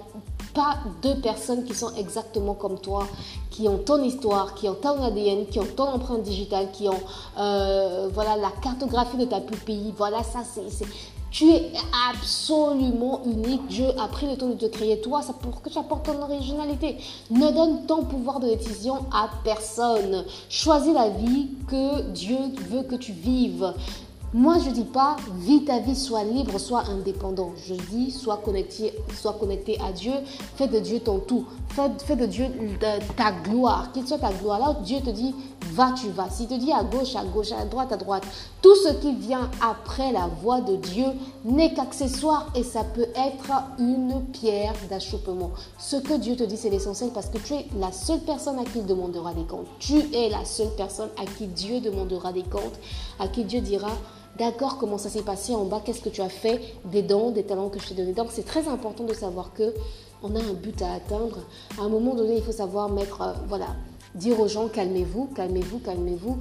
pas 0.59 0.79
deux 1.03 1.15
personnes 1.21 1.63
qui 1.65 1.73
sont 1.73 1.95
exactement 1.95 2.55
comme 2.55 2.81
toi, 2.81 3.07
qui 3.49 3.69
ont 3.69 3.79
ton 3.79 4.03
histoire, 4.03 4.55
qui 4.55 4.69
ont 4.69 4.75
ton 4.75 5.01
ADN, 5.05 5.47
qui 5.47 5.61
ont 5.61 5.69
ton 5.77 5.85
empreinte 5.85 6.25
digitale, 6.25 6.73
qui 6.73 6.89
ont 6.89 7.01
euh, 7.39 8.09
voilà, 8.13 8.37
la 8.37 8.51
cartographie 8.61 9.19
de 9.19 9.25
ta 9.25 9.41
pupille. 9.41 9.95
Voilà, 9.97 10.25
ça, 10.25 10.41
c'est. 10.43 10.85
Tu 11.31 11.49
es 11.51 11.71
absolument 12.11 13.21
unique. 13.25 13.69
Dieu 13.69 13.87
a 14.01 14.09
pris 14.09 14.27
le 14.27 14.37
temps 14.37 14.49
de 14.49 14.55
te 14.55 14.67
créer 14.67 15.01
toi, 15.01 15.23
ça 15.23 15.33
pour 15.33 15.63
que 15.63 15.69
tu 15.69 15.79
apportes 15.79 16.07
ton 16.07 16.21
originalité. 16.23 16.97
Ne 17.31 17.53
donne 17.53 17.87
ton 17.87 18.03
pouvoir 18.03 18.41
de 18.41 18.49
décision 18.49 19.05
à 19.13 19.29
personne. 19.45 20.25
Choisis 20.49 20.93
la 20.93 21.11
vie 21.11 21.51
que 21.69 22.01
Dieu 22.11 22.39
veut 22.71 22.83
que 22.83 22.97
tu 22.97 23.13
vives. 23.13 23.73
Moi, 24.35 24.59
je 24.63 24.69
dis 24.69 24.85
pas, 24.85 25.17
vis 25.39 25.65
ta 25.65 25.79
vie, 25.79 25.97
sois 25.97 26.23
libre, 26.23 26.59
sois 26.59 26.85
indépendant. 26.91 27.53
Je 27.67 27.75
dis, 27.75 28.11
sois 28.11 28.37
connecté, 28.45 28.93
sois 29.15 29.33
connecté 29.33 29.79
à 29.81 29.91
Dieu, 29.91 30.13
fais 30.57 30.69
de 30.69 30.79
Dieu 30.81 31.01
ton 31.01 31.19
tout, 31.19 31.47
fais, 31.71 32.17
de 32.17 32.27
Dieu 32.27 32.47
ta 33.17 33.33
gloire, 33.33 33.91
qu'il 33.93 34.07
soit 34.07 34.19
ta 34.19 34.31
gloire. 34.33 34.59
Là 34.59 34.77
Dieu 34.85 35.01
te 35.01 35.09
dit, 35.09 35.35
va, 35.73 35.93
tu 35.93 36.09
vas. 36.11 36.31
S'il 36.31 36.49
te 36.49 36.55
dit 36.55 36.73
à 36.73 36.83
gauche, 36.83 37.17
à 37.17 37.25
gauche, 37.25 37.53
à 37.53 37.65
droite, 37.65 37.93
à 37.93 37.97
droite, 37.97 38.25
tout 38.63 38.75
ce 38.77 38.93
qui 38.95 39.15
vient 39.15 39.51
après 39.61 40.13
la 40.13 40.29
voix 40.43 40.61
de 40.61 40.77
Dieu 40.77 41.07
n'est 41.45 41.75
qu'accessoire 41.75 42.51
et 42.55 42.63
ça 42.63 42.85
peut 42.85 43.09
être 43.15 43.53
une 43.79 44.23
pierre 44.33 44.75
d'achoppement. 44.89 45.51
Ce 45.79 45.97
que 45.97 46.19
Dieu 46.19 46.37
te 46.37 46.45
dit, 46.45 46.57
c'est 46.57 46.71
l'essentiel 46.71 47.11
parce 47.11 47.29
que 47.29 47.39
tu 47.39 47.55
es 47.55 47.67
la 47.79 47.93
seule 47.93 48.21
personne 48.21 48.59
à 48.59 48.65
qui 48.65 48.79
il 48.79 48.87
demandera 48.87 49.35
des 49.35 49.45
comptes. 49.45 49.69
Tu 49.79 49.99
es 50.15 50.29
la 50.29 50.45
seule 50.45 50.75
personne 50.77 51.11
à 51.21 51.25
qui 51.25 51.47
Dieu 51.47 51.81
demandera 51.81 52.33
des 52.33 52.43
comptes, 52.43 52.79
à 53.19 53.29
qui 53.29 53.45
Dieu 53.45 53.61
dira, 53.61 53.91
D'accord, 54.39 54.79
comment 54.79 54.99
ça 54.99 55.09
s'est 55.09 55.23
passé 55.23 55.53
en 55.53 55.65
bas 55.65 55.83
Qu'est-ce 55.85 56.01
que 56.01 56.11
tu 56.11 56.21
as 56.21 56.29
fait 56.29 56.61
Des 56.85 57.03
dons, 57.03 57.33
des 57.33 57.43
talents 57.43 57.71
que 57.71 57.81
je 57.81 57.89
t'ai 57.89 57.95
donnés. 57.95 58.13
Donc, 58.13 58.29
c'est 58.31 58.45
très 58.45 58.69
important 58.69 59.03
de 59.03 59.13
savoir 59.13 59.53
que 59.53 59.75
on 60.23 60.35
a 60.37 60.39
un 60.39 60.53
but 60.53 60.81
à 60.83 60.93
atteindre. 60.93 61.39
À 61.77 61.83
un 61.83 61.89
moment 61.89 62.15
donné, 62.15 62.37
il 62.37 62.43
faut 62.43 62.53
savoir 62.53 62.89
mettre, 62.89 63.21
euh, 63.23 63.33
voilà, 63.49 63.67
dire 64.15 64.41
aux 64.41 64.49
gens 64.49 64.69
calmez-vous, 64.69 65.29
calmez-vous, 65.35 65.79
calmez-vous. 65.79 66.39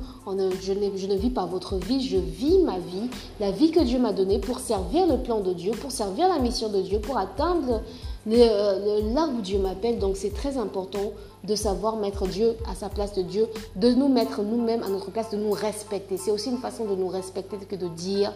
Je, 0.62 0.74
ne 0.74 1.16
vis 1.16 1.30
pas 1.30 1.46
votre 1.46 1.78
vie, 1.78 2.02
je 2.08 2.18
vis 2.18 2.60
ma 2.60 2.80
vie, 2.80 3.10
la 3.40 3.52
vie 3.52 3.72
que 3.72 3.80
Dieu 3.80 4.00
m'a 4.00 4.14
donnée 4.14 4.40
pour 4.40 4.60
servir 4.60 5.08
le 5.08 5.18
plan 5.18 5.41
de 5.41 5.54
Dieu, 5.54 5.72
pour 5.72 5.91
servir 5.91 6.28
la 6.28 6.39
mission 6.39 6.70
de 6.70 6.82
Dieu, 6.82 7.00
pour 7.00 7.18
atteindre 7.18 7.82
là 8.26 9.28
où 9.28 9.41
Dieu 9.41 9.60
m'appelle. 9.60 10.00
Donc 10.00 10.18
c'est 10.18 10.34
très 10.34 10.58
important 10.58 11.12
de 11.44 11.56
savoir 11.56 11.98
mettre 11.98 12.28
Dieu 12.28 12.56
à 12.70 12.76
sa 12.76 12.89
place 12.89 13.13
de 13.13 13.22
Dieu, 13.22 13.48
de 13.76 13.89
nous 13.89 14.10
mettre 14.10 14.41
nous-mêmes 14.41 14.84
à 14.84 14.89
notre 14.89 15.12
place, 15.12 15.32
de 15.32 15.38
nous 15.38 15.52
respecter. 15.52 16.18
C'est 16.18 16.32
aussi 16.32 16.50
une 16.50 16.58
façon 16.58 16.86
de 16.86 16.96
nous 16.96 17.08
respecter 17.08 17.58
que 17.58 17.76
de 17.76 17.88
dire 17.88 18.34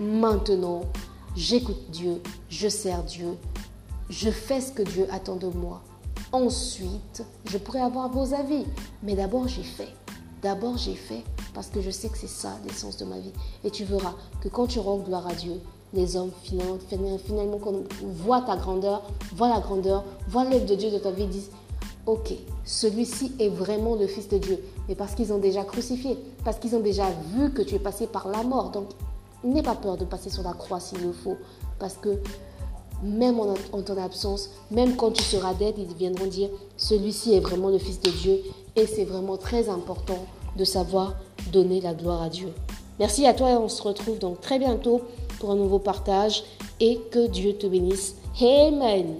maintenant, 0.00 0.82
j'écoute 1.36 1.90
Dieu, 1.90 2.20
je 2.48 2.68
sers 2.68 3.02
Dieu, 3.04 3.36
je 4.10 4.30
fais 4.30 4.60
ce 4.60 4.72
que 4.72 4.82
Dieu 4.82 5.06
attend 5.10 5.36
de 5.36 5.46
moi. 5.46 5.82
Ensuite, 6.34 7.22
je 7.44 7.58
pourrais 7.58 7.82
avoir 7.82 8.10
vos 8.10 8.34
avis, 8.34 8.64
mais 9.04 9.14
d'abord 9.14 9.46
j'ai 9.46 9.62
fait. 9.62 9.90
D'abord 10.42 10.76
j'ai 10.76 10.96
fait 10.96 11.22
parce 11.54 11.68
que 11.68 11.80
je 11.80 11.90
sais 11.90 12.08
que 12.08 12.18
c'est 12.18 12.26
ça 12.26 12.58
l'essence 12.66 12.96
de 12.96 13.04
ma 13.04 13.20
vie. 13.20 13.30
Et 13.62 13.70
tu 13.70 13.84
verras 13.84 14.14
que 14.40 14.48
quand 14.48 14.66
tu 14.66 14.80
rends 14.80 14.96
gloire 14.96 15.28
à 15.28 15.34
Dieu, 15.34 15.60
les 15.92 16.16
hommes 16.16 16.32
finalement, 16.42 17.18
finalement 17.24 17.60
voient 18.02 18.40
ta 18.40 18.56
grandeur, 18.56 19.04
voient 19.36 19.48
la 19.48 19.60
grandeur, 19.60 20.02
voient 20.26 20.42
l'œuvre 20.42 20.66
de 20.66 20.74
Dieu 20.74 20.90
de 20.90 20.98
ta 20.98 21.12
vie, 21.12 21.28
disent 21.28 21.52
ok, 22.04 22.34
celui-ci 22.64 23.30
est 23.38 23.48
vraiment 23.48 23.94
le 23.94 24.08
Fils 24.08 24.28
de 24.28 24.38
Dieu. 24.38 24.58
Mais 24.88 24.96
parce 24.96 25.14
qu'ils 25.14 25.32
ont 25.32 25.38
déjà 25.38 25.62
crucifié, 25.62 26.18
parce 26.44 26.58
qu'ils 26.58 26.74
ont 26.74 26.80
déjà 26.80 27.10
vu 27.36 27.52
que 27.52 27.62
tu 27.62 27.76
es 27.76 27.78
passé 27.78 28.08
par 28.08 28.26
la 28.26 28.42
mort. 28.42 28.70
Donc, 28.70 28.88
n'aie 29.44 29.62
pas 29.62 29.76
peur 29.76 29.96
de 29.96 30.04
passer 30.04 30.30
sur 30.30 30.42
la 30.42 30.54
croix 30.54 30.80
s'il 30.80 31.00
le 31.00 31.12
faut. 31.12 31.36
Parce 31.78 31.94
que 31.94 32.18
même 33.02 33.38
en, 33.40 33.54
ton 33.82 34.02
absence, 34.02 34.50
même 34.70 34.96
quand 34.96 35.10
tu 35.10 35.22
seras 35.22 35.54
dead, 35.54 35.74
ils 35.78 35.94
viendront 35.94 36.26
dire, 36.26 36.48
celui-ci 36.76 37.34
est 37.34 37.40
vraiment 37.40 37.68
le 37.68 37.78
Fils 37.78 38.00
de 38.00 38.10
Dieu. 38.10 38.40
Et 38.76 38.86
c'est 38.86 39.04
vraiment 39.04 39.36
très 39.36 39.68
important 39.68 40.24
de 40.56 40.64
savoir 40.64 41.14
donner 41.52 41.80
la 41.80 41.94
gloire 41.94 42.22
à 42.22 42.28
Dieu. 42.28 42.48
Merci 42.98 43.26
à 43.26 43.34
toi 43.34 43.50
et 43.50 43.56
on 43.56 43.68
se 43.68 43.82
retrouve 43.82 44.18
donc 44.18 44.40
très 44.40 44.58
bientôt 44.58 45.02
pour 45.40 45.50
un 45.50 45.56
nouveau 45.56 45.78
partage 45.78 46.44
et 46.80 47.00
que 47.10 47.26
Dieu 47.26 47.54
te 47.54 47.66
bénisse. 47.66 48.16
Amen. 48.40 49.18